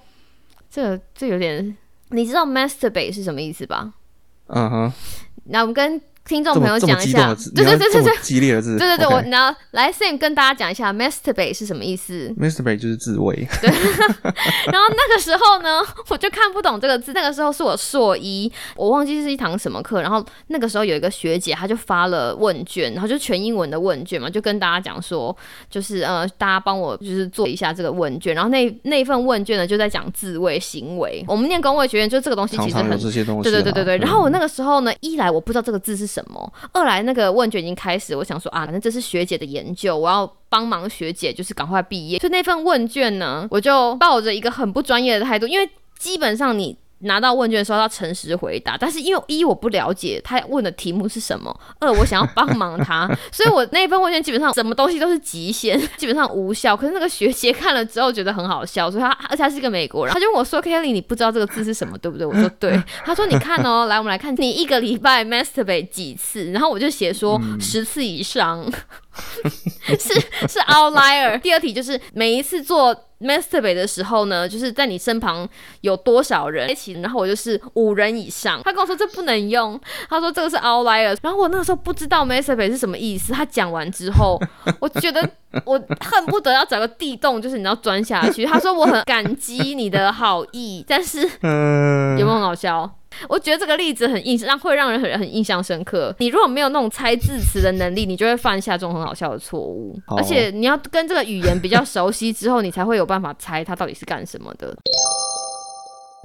[0.69, 1.75] 这个这有点，
[2.09, 3.93] 你知道 masturbate 是什么意思吧？
[4.47, 4.93] 嗯哼，
[5.45, 6.01] 那我们跟。
[6.27, 13.47] 听众朋友讲一下，对对对对对，激烈的字，对对对，我然后来 Sam 跟大家讲一下，masturbate 是什么意思？masturbate 就是自慰。
[13.61, 13.69] 对，
[14.67, 17.13] 然后那个时候呢，我就看不懂这个字。
[17.13, 20.01] 那个时候是我硕一，我忘记是一堂什么课。
[20.01, 25.35] 然后那个时候有一个学姐，她就发了问卷，然后就全英文的问卷嘛，就跟大家讲说，
[25.69, 28.35] 就是呃，大家帮我就是做一下这个问卷。
[28.35, 31.23] 然后那那份问卷呢，就在讲自慰行为。
[31.27, 33.97] 我们念工位学院，就这个东西其实很这些东西，对对对对对。
[33.99, 42.17] 然后我那个时候呢，一来我不知道这个字是什么，二来那个问卷已经开始，我想说啊，反正这是学姐的研究，我要帮忙学姐，就是赶快毕业。
[42.17, 46.75] 就那份问卷呢，我就抱着一个很不专业的态度，因为基本上你。
[46.99, 56.75] 拿到问卷的时候要诚实回答，但是因为一我不了解他问的题目是什么，二我想要帮忙他， 所以我那份问卷基本上什么东西都是极限， 基本上无效。
[56.75, 62.81] 可是那个学姐看了之后觉得很好笑，所以他而且他是一个美国人，他就问我说：“Kelly，你不知道这个字是什么，对不对？”我说：“对。
[63.05, 68.65] ”他说：“你看哦，来我们来看，你一个礼拜 masturbate 几次？”然后我就写说十次以上，
[69.85, 70.13] 是
[70.47, 71.39] 是 outlier。
[71.39, 73.03] 第二题就是每一次做。
[73.19, 75.47] Masturbate 的时候呢，就是在你身旁
[75.81, 78.61] 有多少人一起，然后我就是五人以上。
[78.63, 81.17] 他跟我说这不能用，他说这个是 outlier。
[81.21, 83.33] 然后我那个时候不知道 masturbate 是什么意思。
[83.33, 84.39] 他讲完之后，
[84.79, 85.27] 我觉得
[85.65, 88.45] 我恨不得要找个地洞，就是你要钻下去。
[88.45, 92.89] 他说我很感激你的好意，但是有没有很好笑？
[93.29, 96.15] 我觉得这个例子很印象，会让人很很印象深刻。
[96.19, 99.97] 你如果没有那种猜字词的能力，你就会犯下这种很好笑的错误。
[100.15, 104.75] 而且你要跟这个语言比较熟悉之后，你才会有办法猜它到底是干什么的。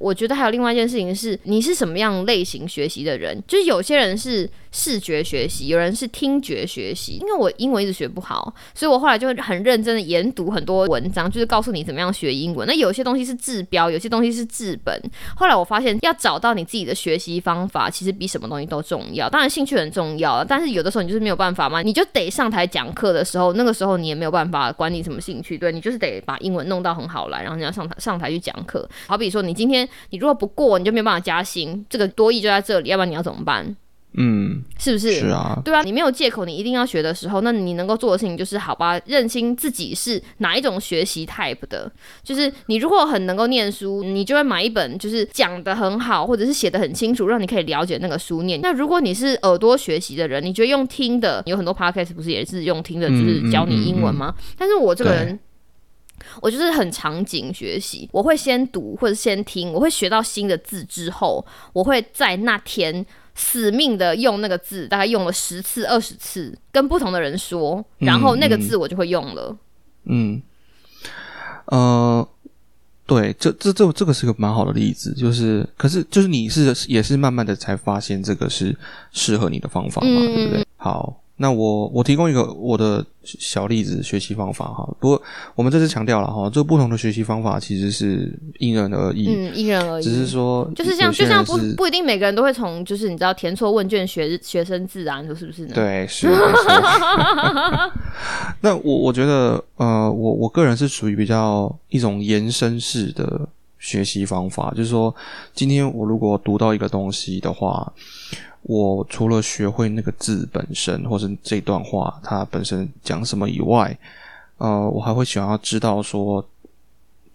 [0.03, 3.41] 我觉得还有另外一件事情是，你是什么样类型学习的人？
[3.47, 7.19] 就是有些人是视觉学习，有人是听觉学习。
[7.21, 12.67] 因为我英文一直学不好，所以我后来就很认真的研读很多文章，就是告诉你怎么样学英文。
[12.67, 15.01] 那有些东西是治标，有些东西是治本。
[15.37, 19.31] 后来我发现，要找到你自己的学习方法，其实比什么东西都重要。
[19.31, 28.89] 当然兴趣很重要，但是有的时候你就是没有办法嘛，你就得上台讲课的时候，那个时候你也没有办法管你什么兴趣，对你就是得把英文弄到很好来，然后你要上台上台去讲课。
[29.07, 29.89] 好比说你今天。
[30.11, 33.77] 你如果不过，你就没有办法加薪，这个多益就在这里，要不然你要怎么办？
[34.15, 35.11] 嗯，是不是？
[35.13, 41.91] 是啊，对啊，你没有借口，你一定要学的时候，那你能够做的事情就是好吧，认清自己是哪一种学习 type 的。
[42.23, 48.61] 就是你如果很能够念书，你就会买一本就是讲的很好，或者是写的很清楚，让你可以了解那个书念。
[48.61, 54.35] 那如果你是耳朵学习的人，你觉得用听的，有很多 podcast 不是也是用听的，就是教你英文吗？
[54.59, 55.41] 但是我这个人。
[56.41, 63.05] 我就是很场景学习，我会先读或者先听，我会学到新的字之后，我会在那天
[63.35, 69.57] 死命的用那个字，大概用了十次、二十次，跟不同的人说，然后那个字我就会用了。
[70.05, 70.43] 嗯，
[71.67, 72.29] 呃，
[73.07, 78.77] 对，这这这这个是个蛮好的例子，就是可是就是你是也是慢慢的才发现这个是
[79.13, 80.67] 适合你的方法嘛，对不对？
[80.77, 81.22] 好。
[81.43, 85.21] 那我我提供一个我的小例子学习方法哈，不过
[85.57, 95.75] 我们这次强调了哈，这不同的学习方法其实是因人而异，嗯，因人而异，只是说就是像就像不不一定每个人都会从就是你知道填错问卷学学生自然，是不是呢？
[95.75, 96.29] 对，是。
[98.63, 103.49] 那我我觉得呃，我我个人是属于比较一种延伸式的
[103.81, 105.13] 学习方法，就是说
[105.53, 107.93] 今天我如果读到一个东西的话。
[108.63, 113.97] 我除了学会那个字本身，或是这段话它本身讲什么以外，
[114.59, 116.45] 呃，我还会想要知道说，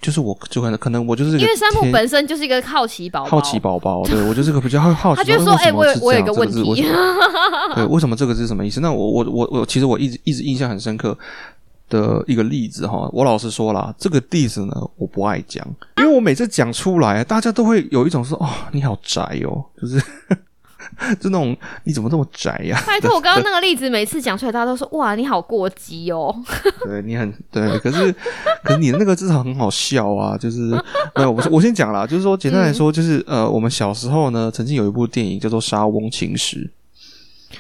[0.02, 5.18] 就是我就可能可能我就是因为山姆本身就是一个好奇宝宝，好奇宝宝，对我就是个比较好好奇。
[5.18, 6.82] 他就说：“哎，我我有一个问题，
[7.76, 8.80] 对，为什么这个是什么意思？
[8.80, 11.18] 那我我我我其实我一直一直印象很深刻
[11.90, 20.02] 的一个例子哈，我老实说了，这个例子呢，我不爱讲，因为我每次讲出来，大家都会有一种说：哦，你好宅哦，就是。”
[21.20, 26.34] 就那种你怎么这么宅呀、拜托，我刚刚那个例子每次讲出来，大家都说哇，你好过激哦。
[26.86, 28.14] 对你很对，可是
[28.64, 30.60] 可是你的那个至少很好笑啊，就是
[31.16, 36.70] 没有我我先讲啦，就是说简单来说，就是、呃，我们小时候呢，曾经有一部电影叫做《沙翁情史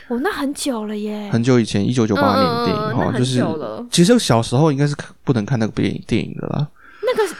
[0.09, 3.43] 哦，那很久了耶》，，很久以前，一九九八年的电影哈、就是
[3.89, 6.67] 其实小时候应该是看不能看那个电影电影的啦，
[7.01, 7.33] 那个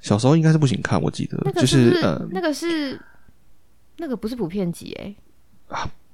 [0.00, 2.98] 小时候应该是不行看，我记得、那个就是、呃那个是
[4.00, 5.14] 那个不是普遍级哎，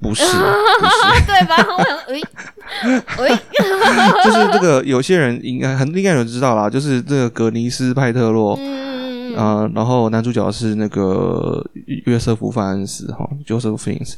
[0.01, 1.27] 不是 不是。
[1.27, 1.57] 对吧？
[1.79, 2.21] 我想，诶
[3.29, 3.37] 诶，
[4.25, 11.65] 就是这个，有些人应该很应该有人知道啦，就是这个格尼斯派特洛，嗯，呃，然后男主角是那个
[12.05, 14.15] 约瑟夫·范恩斯哈，Joseph Fiennes，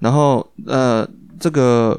[0.00, 1.08] 然后呃，
[1.40, 1.98] 这个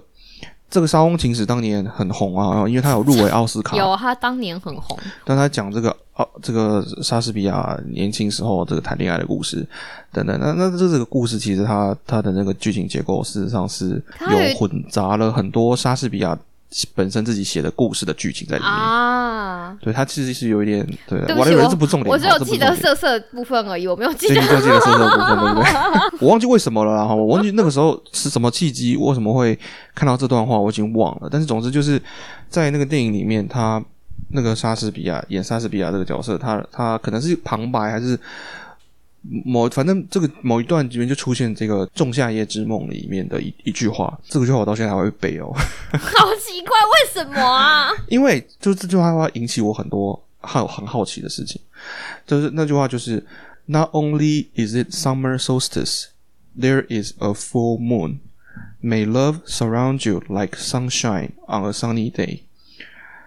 [0.75, 9.65] 这个《沙翁情史》当年很红啊，因为他有入围奥斯卡，有他当年很红，但他讲这个奥这个莎士比亚年轻时候这个谈恋爱的故事
[10.11, 16.37] 等等，那那这这个故事其实它它的那个剧情结构事实上是有混杂了很多莎士比亚
[16.93, 18.71] 本身自己写的故事的剧情在里面。
[18.71, 19.75] 啊。
[19.81, 26.19] 对，它其实是有一点对，对不起，我认为我这不重点，我只有记得色色部分而已，我没有记得对，你就记得色色部分，对不对？
[26.25, 29.57] 我忘记为什么了啦，哈，我忘记那个时候是什么契机，为什么会
[29.93, 31.27] 看到这段话，我已经忘了。
[31.31, 32.01] 但是总之就是
[32.49, 33.83] 在那个电影里面，他
[34.29, 38.17] 那个莎士比亚演莎士比亚这个角色，他他可能是旁白还是
[39.43, 45.51] 某，反正这个某一段里面就出现这个《仲夏夜之梦》里面的一一句话，这个句话我到现在还会背哦，
[45.91, 47.89] 好奇怪，为什么啊？
[48.07, 51.59] 因为就这句话会引起我很多好很好奇的事情，
[52.27, 53.25] 就是那句话就是
[53.65, 56.05] Not only is it summer solstice,
[56.55, 58.19] there is a full moon.
[58.83, 62.41] May love surround you like sunshine on a sunny day.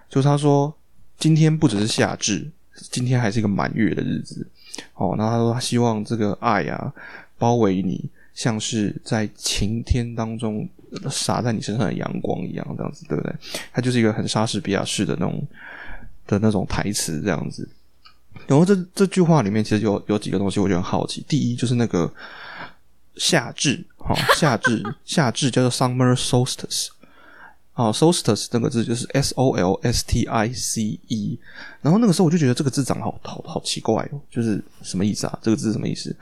[0.09, 0.77] 就是他说，
[1.17, 2.49] 今天不只是夏至，
[2.89, 4.47] 今天还是一个满月的日子。
[4.95, 6.91] 哦，然后他说他希望这个爱啊
[7.37, 10.67] 包围你，像是在晴天当中
[11.09, 13.33] 洒在你身上的阳光一样，这样子对不对？
[13.71, 15.47] 他就是一个很莎士比亚式的那种
[16.27, 17.67] 的那种台词这样子。
[18.47, 21.23] 然后这这句话里面其实有有几个东西我觉得很好奇。
[21.27, 22.11] 第一就是那个
[23.15, 26.87] 夏至，哈、夏至夏至叫做 summer solstice。
[27.79, 31.39] 哦，solstice 这个字就是 s o l s t i c e，
[31.81, 35.39] 然后那个时候我就觉得这个字长得好好好奇怪哦，就是什么意思啊？
[35.41, 36.13] 这个字什么意思？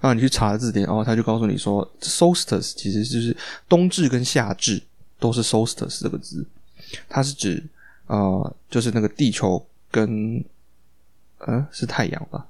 [0.00, 3.36] 然后你去查字典，然后他就告诉你说，solstice 其实就是
[3.68, 4.82] 冬至跟夏至
[5.20, 6.46] 都是 solstice 这个字，
[7.10, 7.62] 它是指
[8.06, 10.42] 呃，就是那个地球跟
[11.40, 12.46] 呃是太阳吧，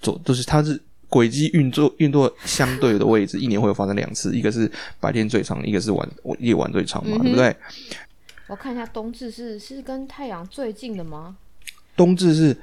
[0.00, 7.56] 左就是它是轨迹运作运作相对的位置，一年会有发生两次，一个是白天最长，一个是晚夜晚最长嘛，嗯对不对？
[8.46, 11.36] 我看一下冬至是是跟太阳最近的吗？
[11.96, 12.56] 冬至是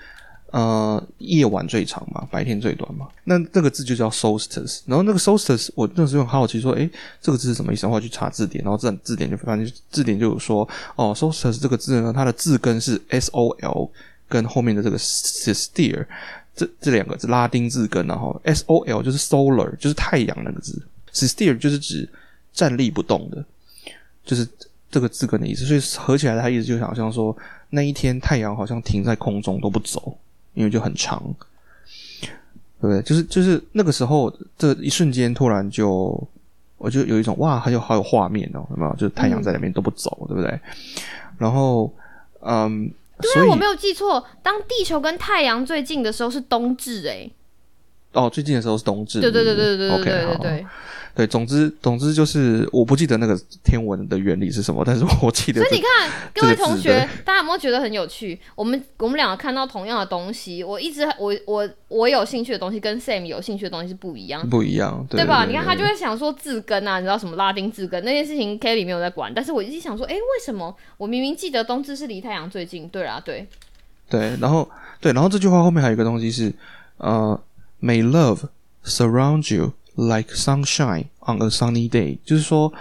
[0.52, 3.08] 呃夜晚最长嘛，白天最短嘛。
[3.26, 4.82] 那这个字就叫 solstice。
[4.86, 6.90] 然后那个 solstice，我那时候很好奇说，诶，
[7.22, 7.86] 这个字是什么意思？
[7.86, 13.92] 我去查字典，然后字字典就发现字典就有说，哦，solstice 这个字呢，它的字根是 s o l
[14.28, 16.06] 跟后面的这个 sister
[16.56, 20.82] 这这两个字拉丁字根，然后 s o l 就是 solar，就是太阳那个字
[21.14, 22.08] ，sister 就是指
[22.54, 23.44] 站立不动的，
[24.24, 24.48] 就是
[24.90, 25.66] 这个字根的意思。
[25.66, 27.36] 所以合起来，它意思就好像说，
[27.70, 30.18] 那一天太阳好像停在空中都不走，
[30.54, 31.22] 因为就很长，
[32.22, 32.30] 对
[32.82, 33.02] 不对？
[33.02, 36.28] 就是就是那个时候，这一瞬间突然就，
[36.78, 38.94] 我就有一种哇，还有好有画面哦，有没有？
[38.94, 40.58] 就是太阳在那边都不走，对不对？
[41.38, 41.94] 然后，
[42.40, 42.90] 嗯，
[43.22, 47.30] 对，我没有记错，当地球跟太阳最近的时候是冬至，哎，
[48.16, 50.66] 哦，最近的时候是冬至，对对对对对对对对对。
[51.16, 55.62] 对，总之总之就是我不记得那个天文的原理是什么，但是我记得。
[55.62, 58.38] 所以你看，各位同学，大家有没有觉得很有趣？
[58.54, 65.46] 我们我们两个看到同样的东西，我一直我我我有兴趣的东西跟 Sam 有兴趣的东西是不一样，不一样，对对吧？
[65.46, 72.90] 你看他就对会想说字根啊，你知道什么拉丁字根那件事情，Kelly 没有在管，但是我一直想说，哎，为什么我明明记得冬至是离太阳最近？
[72.90, 73.48] 对啊，对，
[74.10, 76.52] 对，然后对，然后这句话后面还有一个东西是，
[76.98, 77.40] 呃
[77.82, 78.50] ，May love
[78.84, 82.72] surround you like sunshine on a sunny day，就是说，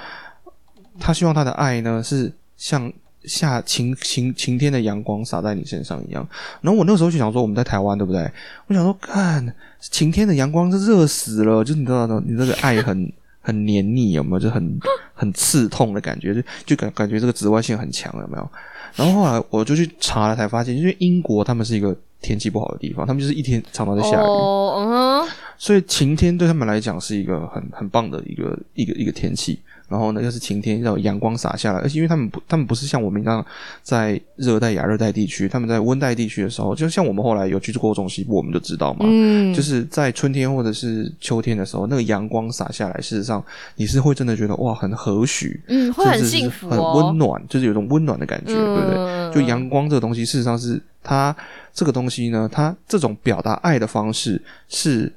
[0.99, 2.93] 他希望他的爱呢是像
[3.25, 6.27] 下晴晴晴天的阳光洒在你身上一样。
[6.61, 8.31] 然后我那个时候就想说，我们在台湾对不对？
[8.67, 13.11] 我想说，看晴天的阳光是热死了，就你知道的，你这个爱很
[13.45, 14.41] 很黏腻，有没有？
[14.41, 14.81] 就很
[15.15, 18.51] 很刺痛的感觉，就就感感觉这个紫外线很强，有没有？
[18.97, 24.25] 然后后来我就去查了，才发现，因为英国他们是一个天气不好的地方，他们就是一天常常在下雨。
[24.25, 24.89] 哦，嗯
[25.27, 25.29] 哼，
[25.59, 29.61] 所以晴天对他们来讲是一个很很棒的一个一个一个天气。
[29.95, 33.45] 然后呢，又是晴天，要有阳光洒下来，而且因为他们不，他们不是像我们一样
[33.81, 43.41] 在热带、亚热带地区，他们在温带地区的时候，就像我们后来有去过中西部，我们就知道嘛，嗯，就是在春天或者是秋天的时候，那个阳光洒下来，事实上
[43.77, 48.97] 你是会真的觉得哇，很和煦，嗯，会很幸福很哦，温暖，就是有种温暖的感觉，对不对？
[48.97, 49.33] 嗯。
[49.33, 51.35] 就阳光这个东西，事实上是它
[51.73, 55.13] 这个东西呢，它这种表达爱的方式是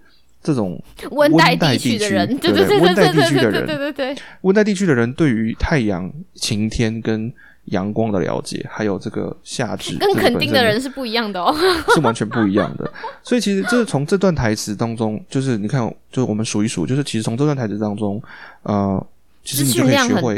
[0.48, 0.82] 这种
[1.12, 7.30] 温带地区的人，对对对对温带对对对对地区的人对对对，温带地区的人对于太阳、晴天跟
[7.66, 11.54] 阳光的了解，还有这个夏至，跟这个本身垦丁的人是不一样的哦。
[11.94, 12.90] 是完全不一样的。
[13.22, 18.24] 所以其实就是从这段台词当中，就是你看，就是我们数一数，就是其实从这段台词当中，
[18.64, 19.06] 呃，
[19.44, 20.38] 其实你就可以学会，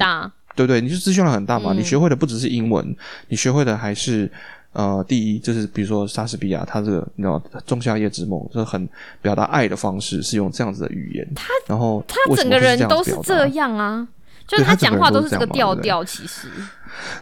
[0.55, 0.81] 对不对？
[0.81, 2.95] 你就资讯量很大嘛，嗯你学会的不只是英文，
[3.27, 4.31] 你学会的还是。
[4.73, 8.87] 呃，第一就是比如说莎士比亚，他这个你知道《仲夏夜之梦》是很
[9.21, 11.27] 表达爱的方式，是用这样子的语言。
[11.35, 14.07] 他然后他整个人都是这样啊，
[14.47, 16.47] 就是他讲话都是这个调调，其实，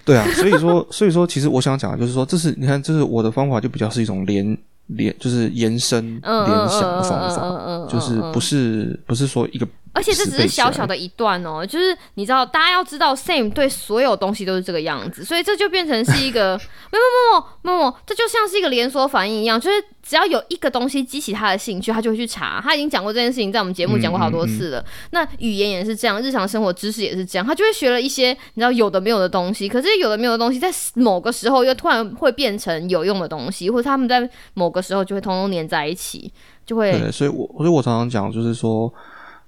[0.04, 9.68] 对啊，所以说， 所以说，其实我想讲的就是说，这是你看，这是我的方法，就比较是一种连连，就是延伸嗯联想的方法，就是不是不是说一个，
[9.98, 16.56] 而且这只是小小的，一段哦，就是你知道，大家要知道，Sam 对所有东西都是这个样子，所以这就变成是一个
[16.92, 22.62] 没有没有没有没有，这就像是一个连锁反应一样，就是只要有一个东西激起他的兴趣，他就会去查。
[22.64, 24.86] 他已经讲过这件事情，在我们节目讲过好多次了。
[25.12, 36.32] 那语言也是这样，日常生活知识也是这样，他就会学了一些你知道有的没有的东西，可是有的没有的东西，在某个时候又突然会变成有用的东西，或者他们在某个时候就会通通连在一起，
[36.66, 38.92] 就会对，所以我所以我常常讲，就是说，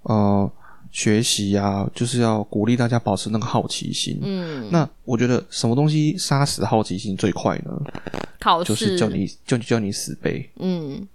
[0.04, 0.52] 呃，
[0.92, 4.20] 学习呀、就是要鼓励大家保持那个好奇心。
[4.24, 7.72] 嗯，那我觉得什么东西杀死好奇心最快呢？
[8.40, 11.06] 考试就是叫你就叫你死背，嗯，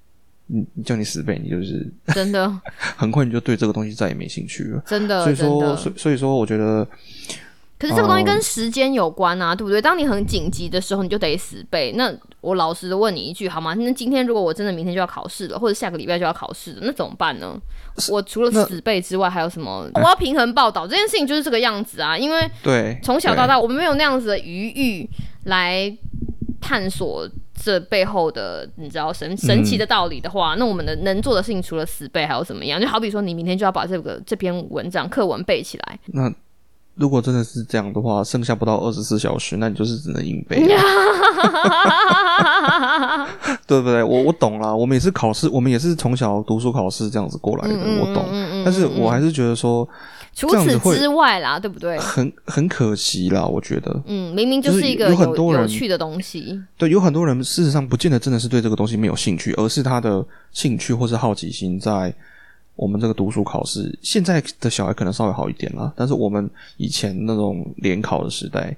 [0.47, 2.61] 你你叫你死背，你就是真的
[2.97, 4.82] 很快你就对这个东西再也没兴趣了。
[4.87, 6.87] 真的所以说，所以所以说，我觉得
[7.79, 9.83] 可是这个东西哦跟时间有关啊，对不对？
[9.83, 11.93] 当你很紧急的时候，你就得死背。
[11.97, 13.75] 那我老实的问你一句好吗？
[13.75, 17.59] 那今天如果我真的明天就要考试了，或者下个礼拜就要考试了，那怎么办呢？
[18.11, 19.89] 我除了死背之外，还有什么？
[19.95, 25.09] 我要平衡报道这件事情就是这个样子啊，因为对从小到大我们没有那样子的余裕
[25.45, 25.95] 来
[26.61, 27.29] 探索
[27.62, 32.81] 这背后的你知道神神奇的道理的话，那我们的能做的事情除了死背还有怎么样？
[32.81, 36.33] 就好比说你明天就要把这个这篇文章课文背起来，那
[36.97, 40.82] 如果真的是这样的话，剩下不到二十四小时，那你就是只能硬背啊，
[43.66, 44.03] 对不对？
[44.03, 48.24] 我我懂啦，我们也是考试，我们也是从小读书考试这样子过来的，嗯我懂。
[48.30, 49.86] 嗯嗯但是我还是觉得说
[50.34, 51.99] 除此之外啦，对不对？
[51.99, 54.03] 很很可惜啦，我觉得。
[54.07, 56.61] 嗯，明明就就是一个有很多人有趣的东西。
[56.78, 62.14] 对，有很多人事实上不见得真的是对这个东西没有兴趣，而是他的兴趣或是好奇心在
[62.77, 63.97] 我们这个读书考试。
[64.03, 68.77] 现在的小孩可能稍微好一点啦，但是我们以前那种联考的时代，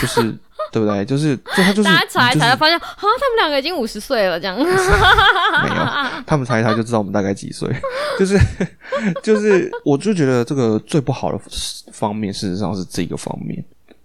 [0.00, 0.22] 就是
[0.72, 1.04] 对不对？
[1.04, 4.56] 就是就他就是大家查一查，发现啊，他们两个已经五十岁了，这样。
[4.58, 7.68] 没有，他们查一查就知道我们大概几岁。
[8.18, 8.38] 就是
[9.22, 11.38] 就是，我就觉得这个最不好的
[11.92, 13.62] 方面，事实上是这个方面，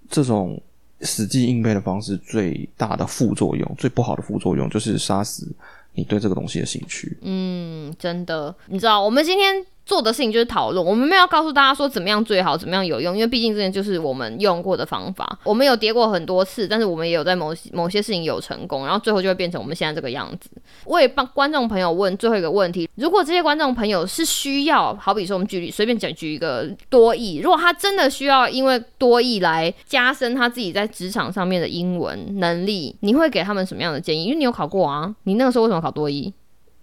[0.09, 0.59] 这种
[1.01, 5.47] 死记硬背的方式最大的副作用，最不好的副作用就是杀死
[5.93, 7.17] 你对这个东西的兴趣。
[7.21, 15.39] 嗯，真的，你知道，我们今天做的事情就是讨论，我们没有告诉大家说怎么样最好，怎么样有用，因为毕竟这件就是我们用过的方法。
[15.43, 20.51] 我们有跌过很多次，但是我们也有在某些某些事情有成功，然后最后就会变成我们现在这个样子。
[20.85, 34.25] 我也帮观众朋友问最后一个问题：如果这些观众朋友是需要，好比说我们举例随便讲举一个多义，如果他真的需要因为多义来加深他自己在职场上面的英文能力，你会给他们什么样的建议？
[34.25, 36.31] 因为你有考过啊，你那个时候为什么考多义？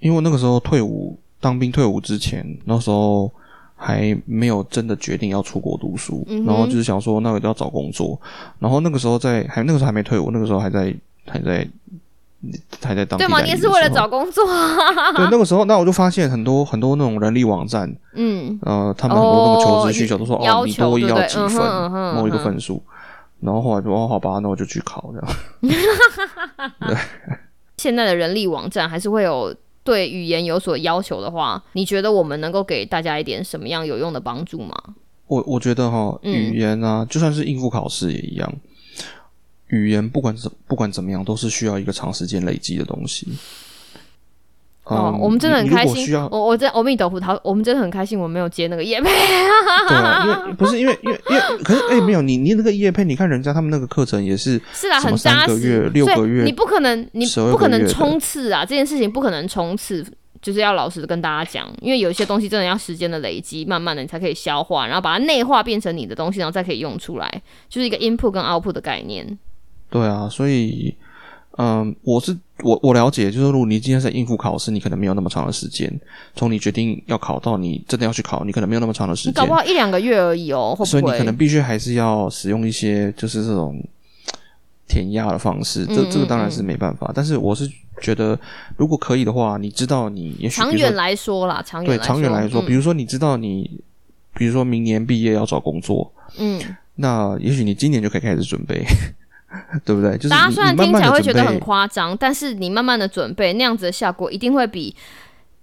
[0.00, 3.30] 因为我那个时候退伍当兵退伍之前，那时候
[3.76, 8.20] 还没有真的决定要出国读书，嗯然后就是想说，那我就要找工作。
[8.58, 10.92] 然后那个时候在还那个时候还没退伍，那个时候还在
[11.24, 11.64] 还在
[12.82, 13.40] 还在当对吗？
[13.40, 15.12] 你也是为了找工作啊？
[15.14, 22.82] 对，那个时候，那我就发现很多很多那种人力网站，嗯，呃，他们很多那个求职需求哦都说，要哦，你多要几分，某一个分数。
[23.38, 26.96] 然后后来就哦，好吧，那我就去考这样。
[27.76, 29.54] 现在的人力网站还是会有
[29.86, 34.76] 对语言有所要求的话，你觉得我们能够给大家一点什么样有用的帮助吗？
[35.26, 38.52] 我我觉得哈，嗯语言啊，就算是应付考试也一样，
[39.68, 43.26] 语言不管怎不管怎么样，都是需要一个长时间累积的东西。
[44.86, 46.14] 哦，嗯我们真的很开心。
[46.30, 49.10] 我我在阿弥陀佛，他我们真的很开心，我没有接那个叶配。
[49.88, 58.64] 对啊，因为 不是因为因为因为，可是哎、没有你你那个叶配，你看人家他们那个课程也是是啊，很扎三个月六个月你不可能，你不可能冲刺啊！
[58.64, 60.06] 这件事情不可能冲刺，
[60.40, 69.36] 就是要老实的跟大家讲，因为有一些东西真的要时间的累积，慢慢的你才可以消化，然后把它内化变成你的东西，然后再可以用出来，就是一个 input 跟 output 的概念。
[69.90, 70.94] 对啊，所以，
[71.58, 75.92] 嗯，我是我我了解，就是如果你今天在应付考试，你可能没有那么长的时间，
[76.34, 80.86] 从你决定要考到你真的要去考，你可能没有那么长的时间，你搞不好一两个月而已哦，会不会？
[80.86, 83.82] 所以你可能必须还是要使用一些就是这种
[84.88, 87.12] 填鸭的方式，这这个当然是没办法。
[87.14, 88.38] 但是我是觉得，
[88.76, 93.80] 如果可以的话，你知道你也许长远来说啦，长远对长远来说，嗯比如说你知道你，
[94.34, 96.58] 比如说明年毕业要找工作，嗯，
[96.94, 98.84] 那也许你今年就可以开始准备，
[99.84, 100.16] 对不对？
[100.16, 104.94] 就是大家虽然听起来会觉得很夸张，但是你慢慢的准备，那样子的效果一定会比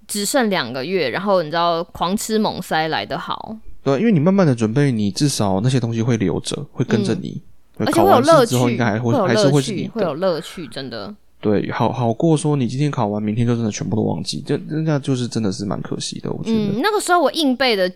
[0.07, 7.29] 只剩两个月，然后你知道狂吃猛塞来的好，对，因为你慢慢的准备，你至少那些东西会留着，会跟着你。
[7.29, 7.41] 嗯
[7.75, 10.13] 而且会有乐趣，试之后，应该还会有还是乐会是你，趣会有。
[10.13, 11.11] 乐趣，真的。
[11.41, 14.55] 对，好好过说你今天考完，明天就真的全部都忘记，就
[14.85, 16.55] 那就是真的是蛮可惜的，我觉得。
[16.55, 17.91] 嗯，那个时候我硬背的，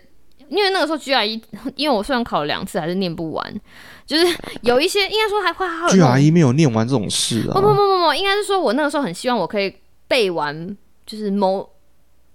[0.50, 1.42] 因为那个时候 GRE，
[1.76, 3.62] 因为我虽然考了两次，还是念不完，
[4.06, 4.26] 就是
[4.62, 9.76] 有一些应该说还会还有那种 GRE 没有念完这种事啊不，不不不不，应该是说我那个时候很希望我可以
[10.08, 11.70] 背完，就是某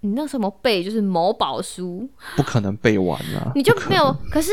[0.01, 4.51] 你那时候有没有背就是某宝书，不可能背完啊， 你就没有能。，可是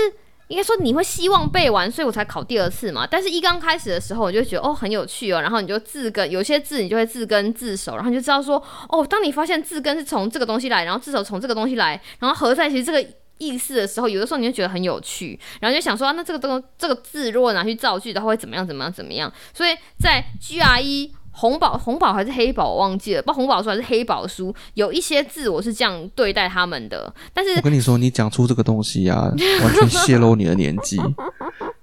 [0.49, 3.07] 应该说你会希望背完，所以我才考第二次嘛。
[3.09, 13.07] 但是一刚开始的时候，我就觉得哦很有趣哦，然后你就字根，有些字你就会字根字首，然后你就知道说哦，当你发现字根是从这个东西来，然后字首从这个东西来，然后合在一起这个。
[13.41, 19.33] 意思的时候，有的时候你就觉得很有趣，然后就想说、啊那这个东这个字如果拿去造句的话，会怎么样怎么样怎么样？
[19.53, 29.33] 所以在 GRE 红宝红宝还是黑宝，我忘记了，不红宝书还是黑宝书，有一些字我是这样对待他们的，但是我跟你说，你讲出这个东西啊，
[29.65, 30.99] 完全泄露你的年纪。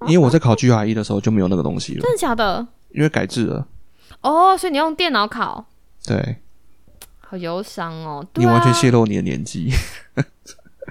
[0.05, 2.65] 因为我在考 GRE 的时候就没有那个东西了，真的假的？
[2.91, 3.67] 因为改制了。
[4.21, 5.65] 哦，所以你用电脑考，
[6.05, 6.37] 对
[7.19, 8.25] 好忧伤哦。
[8.31, 9.71] 对你完全啊，泄露你的年纪。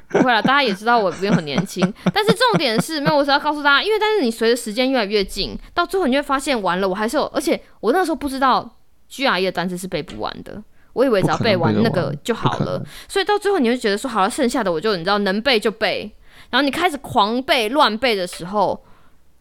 [0.09, 1.83] 不会啦，大家也知道我不用很年轻，
[2.13, 8.77] 但是重点是没有，我只要告诉大家，因为但是你随着时间越来越近，到最后你就会发现，完了，我还是有，而且我那时候不知道
[9.11, 10.63] GRE 的单词是背不完的。
[10.93, 16.11] 我以为只要背完那个就好了所以到最后你会觉得说，好了，剩下的我就你知道能背就背，
[16.49, 18.83] 然后你开始狂背乱背的时候，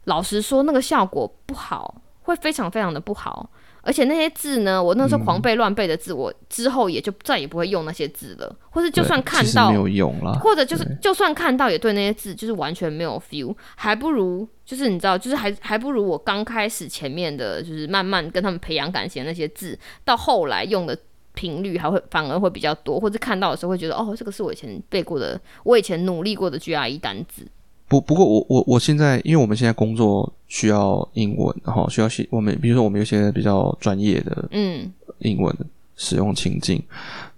[0.03, 3.49] 老实说那个效果不好，会非常非常的不好。
[3.85, 20.97] 而且那些字呢，我那时候狂背乱背的字，我之后也就再也不会用那些字了，或是就算看到没有用了，或者就是就算看到也对那些字就是完全没有 feel，还不如就是你知道，就是还还不如我刚开始前面的，就是慢慢跟他们培养感情的那些字，到后来用的
[21.35, 27.47] 频率还会反而会比较多，或者看到的时候会觉得哦，这个是我以前背过的，我以前努力过的 GRE 单字。
[27.87, 35.55] 不不过我我我现在，因为我们现在工作需要英文，然后需要写我们，比如说我们有些比较专业的嗯英文
[35.95, 36.81] 使用情境，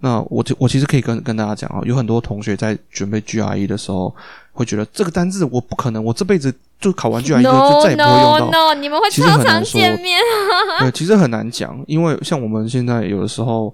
[0.00, 4.14] 那我就我其实可以跟跟大家讲啊，有很多同学在准备 GRE 的时候，
[4.52, 8.74] 会觉得这个单字我不可能，我这辈子就考完 GRE 就就再也不会用 no 到。
[8.74, 10.18] no，你们会其实超常见面，
[10.80, 13.72] 对，其实很难讲，因为像我们现在有的时候，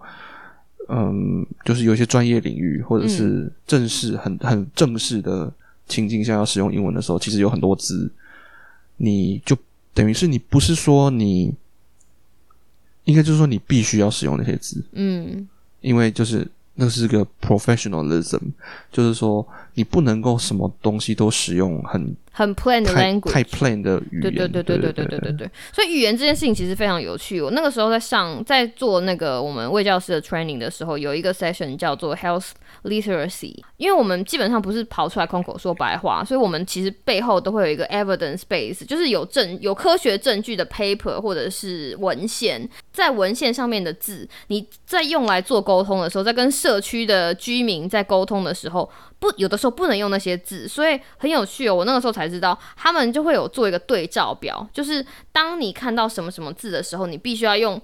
[0.88, 5.50] 嗯，就是有一些专业领域或者是正式、很很正式的
[5.86, 8.10] 情境下要使用英文的时候，其实有很多字，
[8.96, 9.56] 你就
[9.92, 11.52] 等于是你不是说你，
[13.04, 15.48] 应该就是说你必须要使用那些字，嗯。
[15.80, 18.40] 因为就是那是个 professionalism，
[18.90, 27.40] 就是说你不能够什么东西都使用很很 plain 的太 language，太 plain 的语对言，对对对对对对对对，所以语言这件事情其实非常有趣。
[27.40, 32.48] 我那个时候在上在做那个我们卫教师的 training 的时候，有一个 session 叫做 health
[32.82, 48.90] literacy，因为我们基本上不是跑出来空口说白话，所以我们其实背后都会有一个 evidence base，就是有证有科学证据的 paper 或者是文献，在文献上面的字，你在用来做沟通的时候，在跟社区的居民在沟通的时候，
[49.24, 51.74] 不有的时候不能用那些字，所以很有趣哦。
[51.74, 57.80] 我那个时候才知道，他们就会有做一个对照表，就是当你看到什么什么字的时候，你必须要用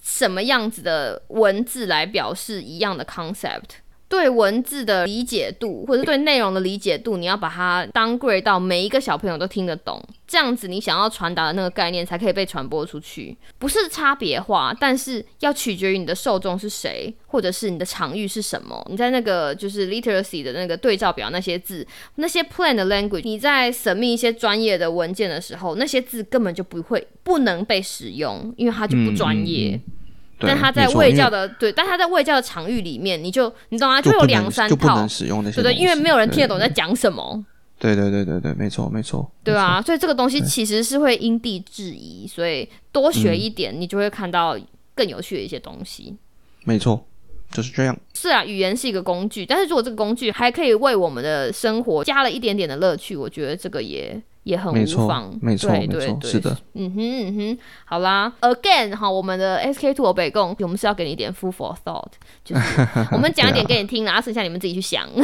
[0.00, 3.79] 什么样子的文字来表示一样的 concept。
[4.10, 13.36] 对文字的理解度，或者对内容的理解度，你要把它 downgrade 到每一个小朋友都听得懂，这样子你想要传达的那个概念才可以被传播出去。
[13.60, 18.84] 不是差别化，但是要取决于你的受众是谁，或者是你的场域是什么。
[18.90, 21.86] 你在那个就是 literacy 的那个对照表那些字，
[22.16, 29.80] 那些 plain 的 language，你在审密一些专业的文件的时候，那些字根本就不会不能被使用，因为它就不专业。
[30.48, 34.00] 但他在没错因为卫教的对，但他在卫教的场域里面，你就你懂吗？
[34.00, 37.44] 就有两三套就不能，使用那些对对，因为没有人听得懂对在讲什么，
[37.78, 39.54] 对对对对对，没错没错，对？
[39.54, 44.56] 啊，所以这个东西其实是会因地制宜，所以多学一点，你就会看到
[44.94, 46.16] 更有趣的一些东西。
[46.64, 47.06] 没错，
[47.50, 47.98] 就是这样。
[48.14, 56.56] 是啊，语言是一个工具，但是如果这个工具还可以为我们的生活加了一点点的乐趣，我觉得这个也也很无妨。，没错，对没错，是的。。
[56.74, 62.10] 嗯哼嗯哼，好啦，again 哈，我们的 SK two 北贡，我们是要给你一点 food for thought，
[62.44, 65.06] 就是 我们讲一点给你听，然后剩下你们自己去想，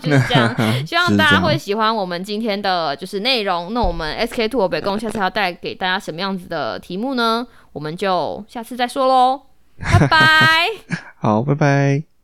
[0.00, 0.54] 就是这样。
[0.86, 3.74] 希望大家会喜欢我们今天的就是内容。
[3.74, 7.46] 那我们 SK two 北贡下次要带给大家什么样子的题目呢？
[7.72, 9.42] 我们就下次再说喽，
[9.78, 10.66] 拜拜。
[11.18, 12.15] 好，拜拜。